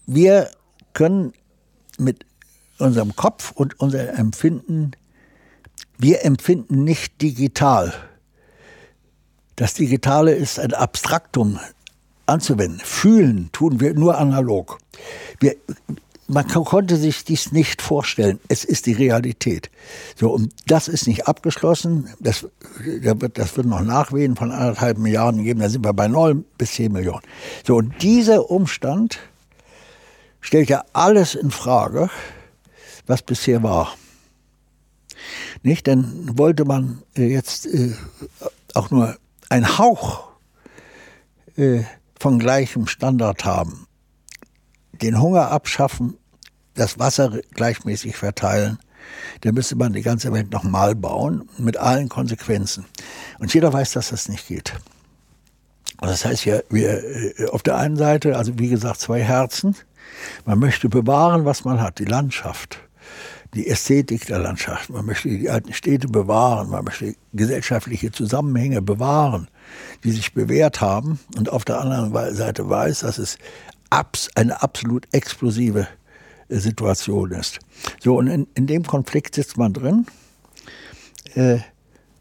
[0.06, 0.50] wir
[0.92, 1.32] können
[1.98, 2.26] mit
[2.78, 4.92] unserem Kopf und unserem Empfinden,
[5.98, 7.94] wir empfinden nicht digital.
[9.56, 11.60] Das Digitale ist ein Abstraktum
[12.26, 12.80] anzuwenden.
[12.80, 14.78] Fühlen tun wir nur analog.
[15.38, 15.56] Wir,
[16.32, 18.40] man konnte sich dies nicht vorstellen.
[18.48, 19.70] Es ist die Realität.
[20.16, 22.08] So, und das ist nicht abgeschlossen.
[22.20, 22.46] Das,
[23.34, 25.60] das wird noch Nachwehen von anderthalb Milliarden geben.
[25.60, 27.22] Da sind wir bei neun bis zehn Millionen.
[27.66, 29.18] So, und dieser Umstand
[30.40, 32.08] stellt ja alles in Frage,
[33.06, 33.94] was bisher war.
[35.62, 35.86] Nicht?
[35.86, 37.94] Denn wollte man äh, jetzt äh,
[38.72, 39.16] auch nur
[39.50, 40.28] einen Hauch
[41.56, 41.82] äh,
[42.18, 43.86] von gleichem Standard haben,
[44.92, 46.16] den Hunger abschaffen,
[46.74, 48.78] das Wasser gleichmäßig verteilen,
[49.42, 52.84] dann müsste man die ganze Welt nochmal bauen, mit allen Konsequenzen.
[53.38, 54.74] Und jeder weiß, dass das nicht geht.
[56.00, 57.04] Und das heißt ja, wir
[57.38, 59.76] äh, auf der einen Seite, also wie gesagt, zwei Herzen.
[60.44, 62.80] Man möchte bewahren, was man hat, die Landschaft,
[63.54, 64.90] die Ästhetik der Landschaft.
[64.90, 69.48] Man möchte die alten Städte bewahren, man möchte gesellschaftliche Zusammenhänge bewahren,
[70.04, 71.20] die sich bewährt haben.
[71.36, 73.38] Und auf der anderen Seite weiß, dass es
[74.34, 75.86] eine absolut explosive
[76.60, 77.60] Situation ist.
[78.00, 80.06] So, und in, in dem Konflikt sitzt man drin.
[81.34, 81.58] Äh,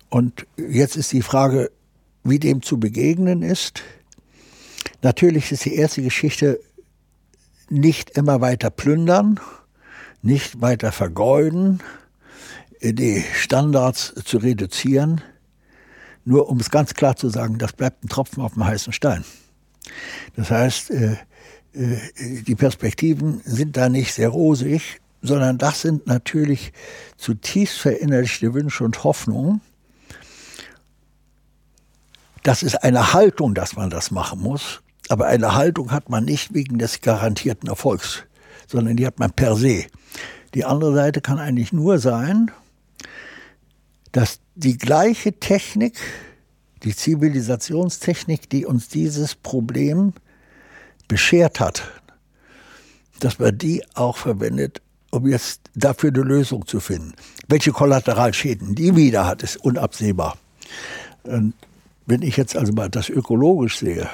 [0.09, 1.71] und jetzt ist die Frage,
[2.23, 3.81] wie dem zu begegnen ist.
[5.01, 6.59] Natürlich ist die erste Geschichte
[7.69, 9.39] nicht immer weiter plündern,
[10.21, 11.81] nicht weiter vergeuden,
[12.81, 15.21] die Standards zu reduzieren.
[16.25, 19.23] Nur um es ganz klar zu sagen, das bleibt ein Tropfen auf dem heißen Stein.
[20.35, 21.15] Das heißt, äh,
[21.73, 26.73] die Perspektiven sind da nicht sehr rosig, sondern das sind natürlich
[27.17, 29.61] zutiefst verinnerlichte Wünsche und Hoffnungen.
[32.43, 34.81] Das ist eine Haltung, dass man das machen muss.
[35.09, 38.23] Aber eine Haltung hat man nicht wegen des garantierten Erfolgs,
[38.67, 39.85] sondern die hat man per se.
[40.53, 42.51] Die andere Seite kann eigentlich nur sein,
[44.11, 45.99] dass die gleiche Technik,
[46.83, 50.13] die Zivilisationstechnik, die uns dieses Problem
[51.07, 51.83] beschert hat,
[53.19, 54.81] dass man die auch verwendet,
[55.11, 57.13] um jetzt dafür eine Lösung zu finden.
[57.47, 60.37] Welche Kollateralschäden die wieder hat, ist unabsehbar.
[61.23, 61.53] Und
[62.05, 64.09] wenn ich jetzt also mal das ökologisch sehe,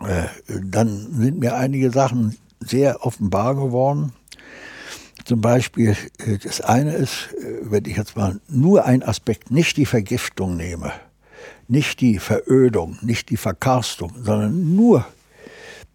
[0.00, 0.26] äh,
[0.62, 4.12] dann sind mir einige Sachen sehr offenbar geworden.
[5.24, 9.76] Zum Beispiel, äh, das eine ist, äh, wenn ich jetzt mal nur einen Aspekt, nicht
[9.76, 10.92] die Vergiftung nehme,
[11.66, 15.04] nicht die Verödung, nicht die Verkarstung, sondern nur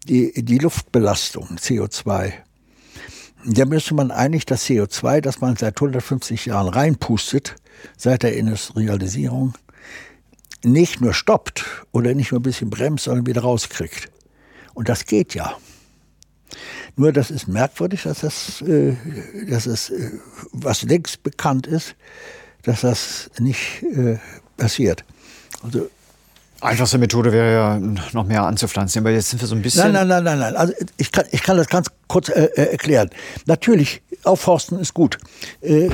[0.04, 2.32] die, die Luftbelastung, CO2.
[3.46, 7.56] Da müsste man eigentlich das CO2, das man seit 150 Jahren reinpustet,
[7.96, 9.54] seit der Industrialisierung,
[10.62, 14.10] nicht nur stoppt oder nicht nur ein bisschen bremst, sondern wieder rauskriegt.
[14.72, 15.56] Und das geht ja.
[16.96, 18.94] Nur das ist merkwürdig, dass das, äh,
[19.48, 20.12] dass es, äh,
[20.52, 21.96] was längst bekannt ist,
[22.62, 24.18] dass das nicht äh,
[24.56, 25.04] passiert.
[25.62, 25.90] Also
[26.64, 27.78] Einfachste Methode wäre ja,
[28.12, 29.02] noch mehr anzupflanzen.
[29.02, 29.92] Aber jetzt sind wir so ein bisschen.
[29.92, 30.56] Nein, nein, nein, nein, nein.
[30.56, 33.10] Also ich kann, ich kann das ganz kurz äh, äh erklären.
[33.46, 35.18] Natürlich, aufforsten ist gut.
[35.60, 35.90] Äh,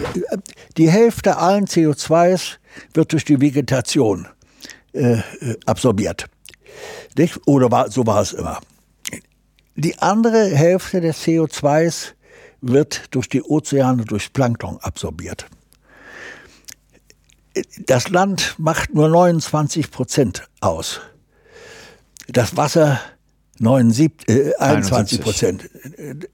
[0.76, 2.58] die Hälfte allen CO2s
[2.94, 4.28] wird durch die Vegetation
[4.92, 5.22] äh, äh,
[5.66, 6.26] absorbiert.
[7.16, 7.40] Nicht?
[7.46, 8.60] Oder war, so war es immer.
[9.74, 12.12] Die andere Hälfte des CO2s
[12.60, 15.46] wird durch die Ozeane, durch Plankton absorbiert.
[17.86, 21.00] Das Land macht nur 29 Prozent aus.
[22.28, 23.00] Das Wasser
[23.58, 25.70] 79, äh, 21 Prozent.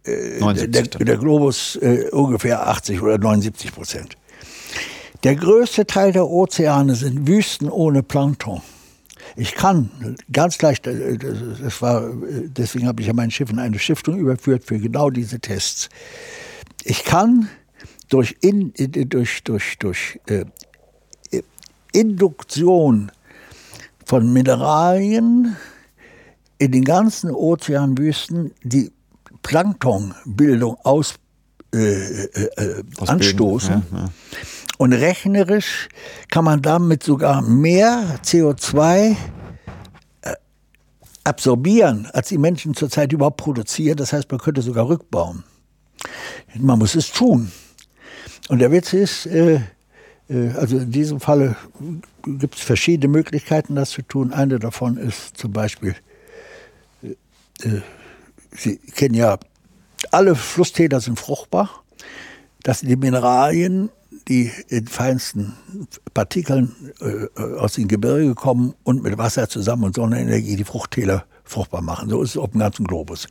[0.04, 4.16] Äh, der, der, Globus äh, ungefähr 80 oder 79 Prozent.
[5.24, 8.62] Der größte Teil der Ozeane sind Wüsten ohne Plankton.
[9.34, 12.10] Ich kann ganz leicht, äh, das war,
[12.46, 15.88] deswegen habe ich ja mein Schiff in eine Stiftung überführt für genau diese Tests.
[16.84, 17.48] Ich kann
[18.08, 20.44] durch, in, durch, durch, durch äh,
[21.96, 23.10] Induktion
[24.04, 25.56] von Mineralien
[26.58, 28.92] in den ganzen Ozeanwüsten die
[29.42, 31.14] Planktonbildung aus,
[31.74, 33.82] äh, äh, äh anstoßen.
[33.92, 34.08] Ja, ja.
[34.78, 35.88] Und rechnerisch
[36.30, 39.16] kann man damit sogar mehr CO2
[40.22, 40.34] äh,
[41.24, 43.96] absorbieren, als die Menschen zurzeit überhaupt produzieren.
[43.96, 45.44] Das heißt, man könnte sogar rückbauen.
[46.58, 47.50] Man muss es tun.
[48.48, 49.60] Und der Witz ist, äh, äh,
[50.28, 51.56] also in diesem Falle
[52.24, 54.32] gibt es verschiedene Möglichkeiten, das zu tun.
[54.32, 55.94] Eine davon ist zum Beispiel,
[57.02, 57.82] äh, äh,
[58.58, 59.38] Sie kennen ja,
[60.10, 61.82] alle Flusstäler sind fruchtbar.
[62.62, 63.90] Das sind die Mineralien,
[64.28, 65.54] die in feinsten
[66.14, 66.74] Partikeln
[67.36, 72.08] aus den Gebirgen kommen und mit Wasser zusammen und Sonnenenergie die Fruchttäler fruchtbar machen.
[72.08, 73.28] So ist es auf dem ganzen Globus.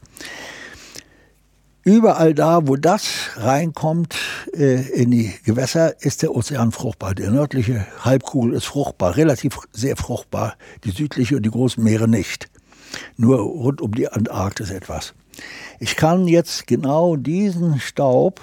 [1.87, 4.15] Überall da, wo das reinkommt
[4.57, 7.13] äh, in die Gewässer, ist der Ozean fruchtbar.
[7.13, 10.55] Die nördliche Halbkugel ist fruchtbar, relativ sehr fruchtbar.
[10.83, 12.49] Die südliche und die großen Meere nicht.
[13.17, 15.13] Nur rund um die Antarktis etwas.
[15.79, 18.41] Ich kann jetzt genau diesen Staub,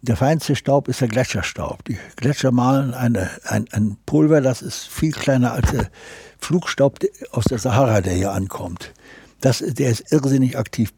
[0.00, 1.84] der feinste Staub ist der Gletscherstaub.
[1.84, 5.90] Die Gletscher malen eine, ein, ein Pulver, das ist viel kleiner als der
[6.38, 7.00] Flugstaub
[7.32, 8.94] aus der Sahara, der hier ankommt.
[9.42, 10.94] Das, der ist irrsinnig aktiv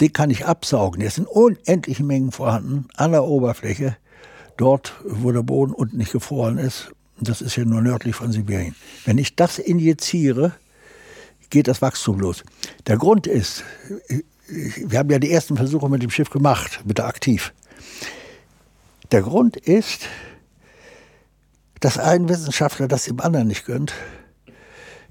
[0.00, 1.00] den kann ich absaugen.
[1.00, 3.96] Es sind unendliche Mengen vorhanden an der Oberfläche,
[4.56, 6.90] dort, wo der Boden unten nicht gefroren ist.
[7.18, 8.74] Das ist ja nur nördlich von Sibirien.
[9.04, 10.52] Wenn ich das injiziere,
[11.48, 12.44] geht das Wachstum los.
[12.86, 13.64] Der Grund ist,
[14.48, 17.54] wir haben ja die ersten Versuche mit dem Schiff gemacht, mit der Aktiv.
[19.12, 20.02] Der Grund ist,
[21.80, 23.94] dass ein Wissenschaftler das dem anderen nicht gönnt.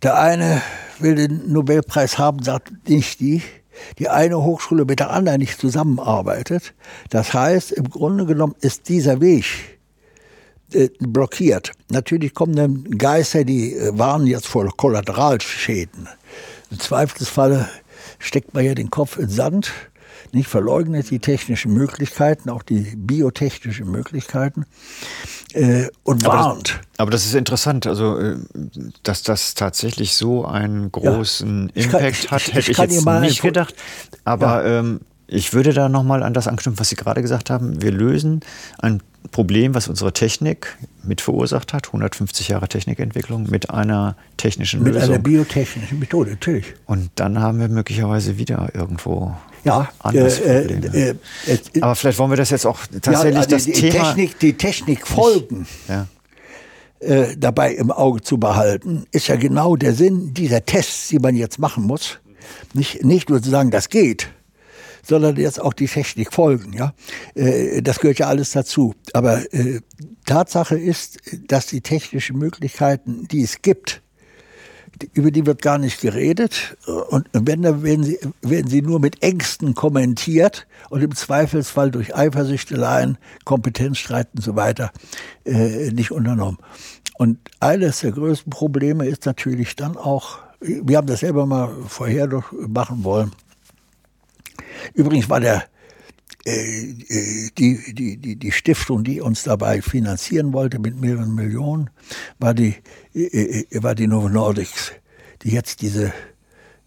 [0.03, 0.61] Der eine
[0.99, 3.41] will den Nobelpreis haben, sagt nicht die
[3.99, 6.73] die eine Hochschule mit der anderen nicht zusammenarbeitet.
[7.09, 9.45] Das heißt, im Grunde genommen ist dieser Weg
[10.73, 11.71] äh, blockiert.
[11.89, 16.07] Natürlich kommen dann Geister, die äh, warnen jetzt vor Kollateralschäden.
[16.71, 17.69] Im Zweifelsfalle
[18.19, 19.71] steckt man ja den Kopf in Sand,
[20.31, 24.65] nicht verleugnet die technischen Möglichkeiten, auch die biotechnischen Möglichkeiten
[25.55, 26.69] äh, und aber warnt.
[26.69, 28.37] Das, aber das ist interessant, also äh,
[29.03, 33.41] dass das tatsächlich so einen großen ja, Impact kann, hat, hätte ich, ich jetzt nicht
[33.41, 33.73] gedacht.
[34.25, 34.79] Aber ja.
[34.79, 37.81] ähm, ich würde da nochmal an das anknüpfen, was Sie gerade gesagt haben.
[37.81, 38.41] Wir lösen
[38.79, 39.01] ein
[39.31, 45.09] Problem, was unsere Technik mit verursacht hat, 150 Jahre Technikentwicklung, mit einer technischen mit Lösung.
[45.09, 46.73] Mit einer biotechnischen Methode, natürlich.
[46.85, 51.15] Und dann haben wir möglicherweise wieder irgendwo ja, anders äh, äh, äh,
[51.47, 54.03] äh, Aber vielleicht wollen wir das jetzt auch tatsächlich ja, das die, Thema...
[54.03, 56.07] Technik, die Technikfolgen ja.
[56.99, 61.35] Äh, dabei im Auge zu behalten, ist ja genau der Sinn dieser Tests, die man
[61.35, 62.19] jetzt machen muss.
[62.73, 64.29] Nicht, nicht nur zu sagen, das geht,
[65.05, 66.73] sondern jetzt auch die Technik folgen.
[66.73, 66.93] Ja?
[67.35, 68.95] Äh, das gehört ja alles dazu.
[69.13, 69.81] Aber äh,
[70.25, 74.01] Tatsache ist, dass die technischen Möglichkeiten, die es gibt,
[75.13, 76.77] über die wird gar nicht geredet.
[77.09, 82.15] Und wenn, dann werden sie, werden sie nur mit Ängsten kommentiert und im Zweifelsfall durch
[82.15, 84.91] Eifersüchteleien, Kompetenzstreiten und so weiter
[85.43, 86.57] äh, nicht unternommen.
[87.17, 92.29] Und eines der größten Probleme ist natürlich dann auch, wir haben das selber mal vorher
[92.67, 93.31] machen wollen.
[94.93, 95.63] Übrigens war der,
[96.45, 101.89] äh, äh, die, die, die, die Stiftung, die uns dabei finanzieren wollte mit mehreren Millionen,
[102.37, 102.75] war die,
[103.15, 104.91] äh, war die Novo Nordics,
[105.41, 106.13] die jetzt diese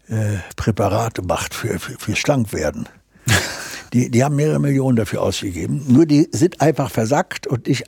[0.07, 2.87] äh, Präparate macht für, für, für Schlankwerden.
[3.91, 5.83] Die, die haben mehrere Millionen dafür ausgegeben.
[5.87, 7.85] Nur die sind einfach versackt und ich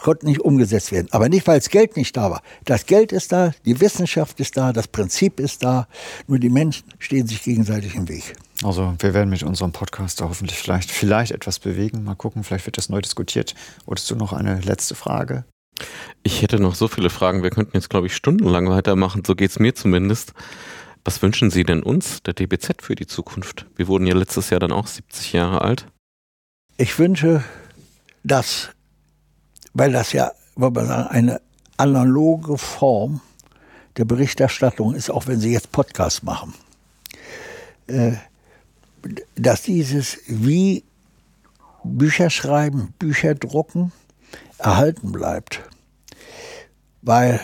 [0.00, 1.08] konnten nicht umgesetzt werden.
[1.10, 2.42] Aber nicht, weil das Geld nicht da war.
[2.64, 5.86] Das Geld ist da, die Wissenschaft ist da, das Prinzip ist da,
[6.26, 8.34] nur die Menschen stehen sich gegenseitig im Weg.
[8.62, 12.04] Also wir werden mit unserem Podcast da hoffentlich vielleicht, vielleicht etwas bewegen.
[12.04, 13.54] Mal gucken, vielleicht wird das neu diskutiert.
[13.86, 15.44] Wolltest du noch eine letzte Frage?
[16.22, 17.42] Ich hätte noch so viele Fragen.
[17.42, 19.22] Wir könnten jetzt, glaube ich, stundenlang weitermachen.
[19.26, 20.32] So geht es mir zumindest.
[21.04, 23.66] Was wünschen Sie denn uns, der DBZ, für die Zukunft?
[23.76, 25.86] Wir wurden ja letztes Jahr dann auch 70 Jahre alt.
[26.78, 27.44] Ich wünsche,
[28.22, 28.70] dass
[29.74, 31.40] weil das ja, wollen wir sagen, eine
[31.76, 33.20] analoge Form
[33.96, 36.54] der Berichterstattung ist, auch wenn Sie jetzt Podcasts machen.
[37.86, 38.12] Äh,
[39.34, 40.84] dass dieses wie
[41.82, 43.92] Bücher schreiben, Bücher drucken
[44.58, 45.60] erhalten bleibt.
[47.02, 47.40] Weil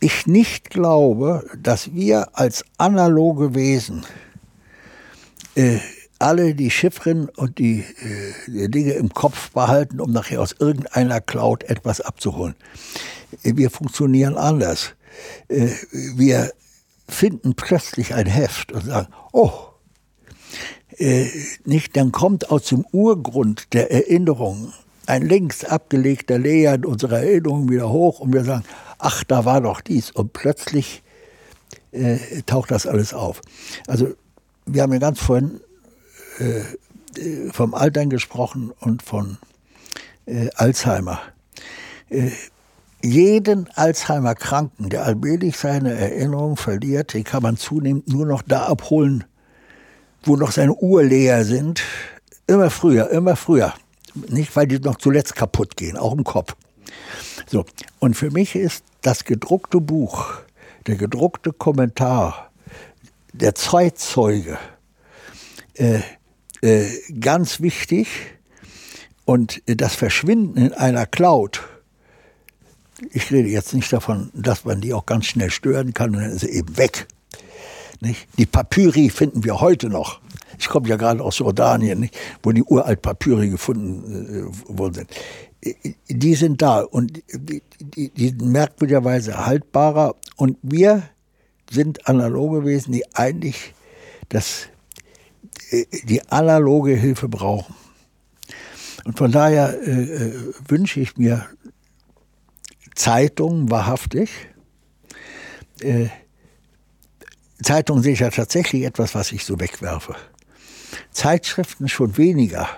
[0.00, 4.04] ich nicht glaube, dass wir als analoge Wesen
[5.54, 5.78] äh,
[6.22, 11.20] alle die Chiffren und die, äh, die, Dinge im Kopf behalten, um nachher aus irgendeiner
[11.20, 12.54] Cloud etwas abzuholen.
[13.42, 14.94] Wir funktionieren anders.
[15.48, 16.52] Äh, wir
[17.08, 19.52] finden plötzlich ein Heft und sagen, oh,
[20.98, 21.26] äh,
[21.64, 24.72] nicht, dann kommt aus dem Urgrund der Erinnerung
[25.06, 28.64] ein längst abgelegter Layer in unserer Erinnerung wieder hoch und wir sagen,
[28.98, 30.10] ach, da war doch dies.
[30.10, 31.02] Und plötzlich
[31.90, 33.40] äh, taucht das alles auf.
[33.86, 34.14] Also
[34.64, 35.60] wir haben ja ganz vorhin
[36.38, 39.38] äh, vom Altern gesprochen und von
[40.26, 41.20] äh, Alzheimer.
[42.08, 42.30] Äh,
[43.02, 49.24] jeden Alzheimer-Kranken, der allmählich seine Erinnerung verliert, den kann man zunehmend nur noch da abholen,
[50.22, 51.82] wo noch seine Urleer sind.
[52.46, 53.74] Immer früher, immer früher.
[54.14, 56.54] Nicht, weil die noch zuletzt kaputt gehen, auch im Kopf.
[57.46, 57.64] So.
[57.98, 60.34] Und für mich ist das gedruckte Buch,
[60.86, 62.50] der gedruckte Kommentar,
[63.32, 64.58] der Zeitzeuge,
[65.74, 66.00] äh,
[66.62, 66.86] äh,
[67.20, 68.08] ganz wichtig.
[69.24, 71.62] Und das Verschwinden in einer Cloud,
[73.12, 76.40] ich rede jetzt nicht davon, dass man die auch ganz schnell stören kann dann ist
[76.40, 77.06] sie eben weg.
[78.00, 78.26] Nicht?
[78.38, 80.20] Die Papyri finden wir heute noch.
[80.58, 82.16] Ich komme ja gerade aus Jordanien, nicht?
[82.42, 85.10] wo die uralt Papyri gefunden äh, worden sind.
[86.08, 90.16] Die sind da und die, die, die sind merkwürdigerweise haltbarer.
[90.36, 91.04] Und wir
[91.70, 93.72] sind analoge Wesen, die eigentlich
[94.28, 94.68] das
[96.04, 97.74] die analoge Hilfe brauchen.
[99.04, 101.46] Und von daher äh, äh, wünsche ich mir
[102.94, 104.30] Zeitungen wahrhaftig.
[105.80, 106.08] Äh,
[107.62, 110.14] Zeitungen sehe ich ja tatsächlich etwas, was ich so wegwerfe.
[111.10, 112.68] Zeitschriften schon weniger.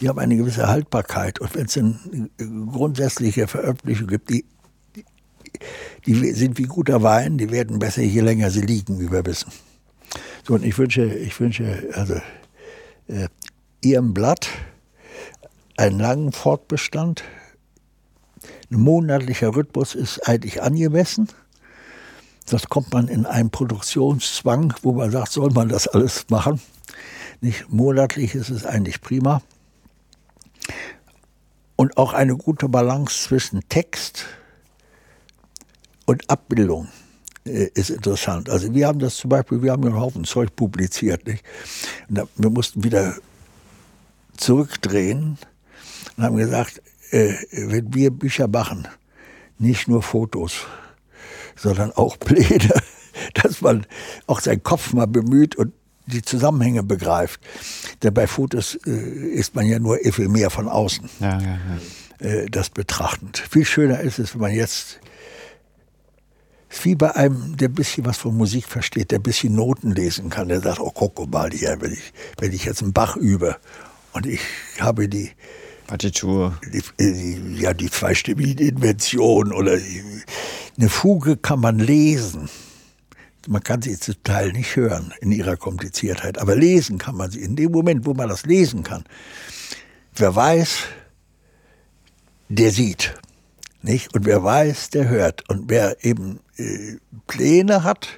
[0.00, 1.38] Die haben eine gewisse Haltbarkeit.
[1.38, 2.28] Und wenn es eine
[2.70, 4.44] grundsätzliche Veröffentlichung gibt, die,
[6.04, 9.50] die sind wie guter Wein, die werden besser, je länger sie liegen, wie wir wissen.
[10.48, 12.14] Und ich wünsche, ich wünsche also,
[13.08, 13.28] äh,
[13.80, 14.48] Ihrem Blatt
[15.76, 17.24] einen langen Fortbestand.
[18.70, 21.28] Ein monatlicher Rhythmus ist eigentlich angemessen.
[22.46, 26.60] Das kommt man in einen Produktionszwang, wo man sagt, soll man das alles machen.
[27.40, 29.42] Nicht monatlich ist es eigentlich prima.
[31.74, 34.24] Und auch eine gute Balance zwischen Text
[36.06, 36.88] und Abbildung.
[37.46, 38.50] Äh, ist interessant.
[38.50, 41.26] Also wir haben das zum Beispiel, wir haben einen Haufen Zeug publiziert.
[41.26, 41.44] Nicht?
[42.08, 43.14] Und wir mussten wieder
[44.36, 45.38] zurückdrehen
[46.16, 48.88] und haben gesagt, äh, wenn wir Bücher machen,
[49.58, 50.66] nicht nur Fotos,
[51.54, 52.82] sondern auch Pläne,
[53.34, 53.86] dass man
[54.26, 55.72] auch seinen Kopf mal bemüht und
[56.06, 57.40] die Zusammenhänge begreift.
[58.02, 61.08] Denn bei Fotos äh, ist man ja nur ephemer von außen.
[61.20, 61.58] Ja, ja,
[62.20, 62.26] ja.
[62.26, 63.38] Äh, das betrachtend.
[63.38, 65.00] Viel schöner ist es, wenn man jetzt
[66.68, 69.92] ist wie bei einem, der ein bisschen was von Musik versteht, der ein bisschen Noten
[69.92, 70.48] lesen kann.
[70.48, 73.56] Der sagt, oh, guck mal hier, wenn ich, wenn ich jetzt einen Bach übe
[74.12, 74.40] und ich
[74.80, 75.30] habe die
[75.86, 76.58] Partitur.
[76.98, 79.78] Ja, die zweistimmigen Invention oder
[80.76, 82.48] eine Fuge kann man lesen.
[83.46, 87.40] man kann sie zum Teil nicht hören in ihrer Kompliziertheit, aber lesen kann man sie.
[87.40, 89.04] In dem Moment, wo man das lesen kann,
[90.16, 90.78] wer weiß,
[92.48, 93.14] der sieht.
[93.86, 94.12] Nicht?
[94.16, 95.48] Und wer weiß, der hört.
[95.48, 96.96] Und wer eben äh,
[97.28, 98.08] Pläne hat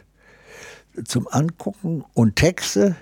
[1.04, 2.96] zum Angucken und Texte,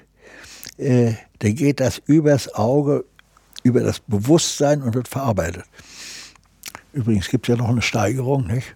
[0.76, 1.12] äh,
[1.42, 3.04] der geht das übers Auge,
[3.62, 5.64] über das Bewusstsein und wird verarbeitet.
[6.92, 8.74] Übrigens gibt es ja noch eine Steigerung, nicht?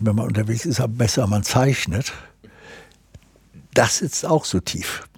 [0.00, 2.12] Wenn man unterwegs ist, am besser man zeichnet.
[3.72, 5.08] Das sitzt auch so tief.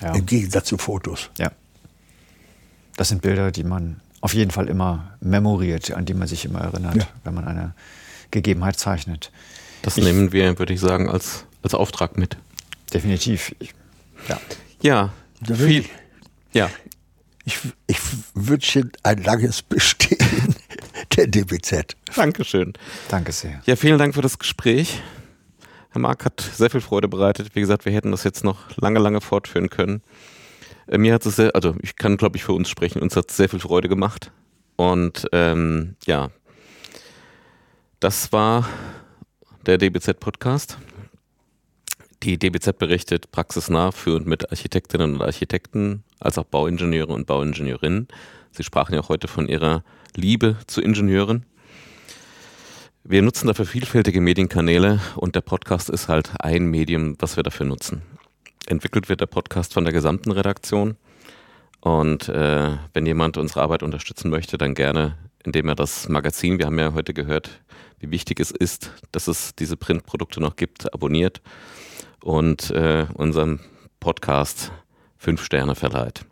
[0.00, 0.14] Ja.
[0.14, 1.28] Im Gegensatz zu Fotos.
[1.36, 1.52] Ja.
[2.96, 6.60] Das sind Bilder, die man auf jeden Fall immer memoriert, an die man sich immer
[6.60, 7.08] erinnert, ja.
[7.24, 7.74] wenn man eine
[8.30, 9.30] Gegebenheit zeichnet.
[9.82, 12.36] Das ich, nehmen wir, würde ich sagen, als, als Auftrag mit.
[12.92, 13.54] Definitiv.
[13.58, 13.74] Ich,
[14.28, 14.40] ja.
[14.82, 15.12] Ja.
[15.54, 15.84] Viel,
[16.52, 16.70] ja.
[17.44, 17.98] Ich, ich
[18.34, 20.54] wünsche ein langes Bestehen
[21.16, 21.96] der DBZ.
[22.14, 22.74] Dankeschön.
[23.08, 23.62] Danke sehr.
[23.66, 25.00] Ja, vielen Dank für das Gespräch.
[25.90, 27.54] Herr Mark hat sehr viel Freude bereitet.
[27.54, 30.02] Wie gesagt, wir hätten das jetzt noch lange, lange fortführen können.
[30.88, 33.30] Äh, mir hat es sehr, also ich kann glaube ich für uns sprechen, uns hat
[33.30, 34.32] es sehr viel Freude gemacht.
[34.76, 36.30] Und ähm, ja,
[38.00, 38.68] das war
[39.66, 40.78] der DBZ-Podcast.
[42.22, 48.08] Die DBZ berichtet praxisnah für und mit Architektinnen und Architekten, als auch Bauingenieure und Bauingenieurinnen.
[48.50, 49.84] Sie sprachen ja auch heute von ihrer
[50.16, 51.44] Liebe zu Ingenieuren.
[53.04, 57.66] Wir nutzen dafür vielfältige Medienkanäle und der Podcast ist halt ein Medium, was wir dafür
[57.66, 58.02] nutzen.
[58.68, 60.96] Entwickelt wird der Podcast von der gesamten Redaktion.
[61.80, 66.66] Und äh, wenn jemand unsere Arbeit unterstützen möchte, dann gerne, indem er das Magazin, wir
[66.66, 67.62] haben ja heute gehört,
[67.98, 71.40] wie wichtig es ist, dass es diese Printprodukte noch gibt, abonniert
[72.22, 73.60] und äh, unserem
[74.00, 74.70] Podcast
[75.16, 76.26] fünf Sterne verleiht.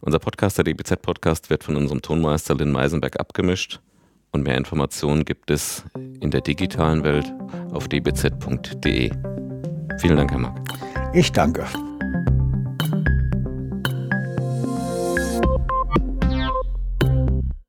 [0.00, 3.80] Unser Podcast, der DBZ-Podcast, wird von unserem Tonmeister Lynn Meisenberg abgemischt
[4.32, 7.32] und mehr Informationen gibt es in der digitalen Welt
[7.72, 9.12] auf dbz.de.
[10.00, 10.89] Vielen Dank, Herr Mark.
[11.12, 11.66] Ich danke.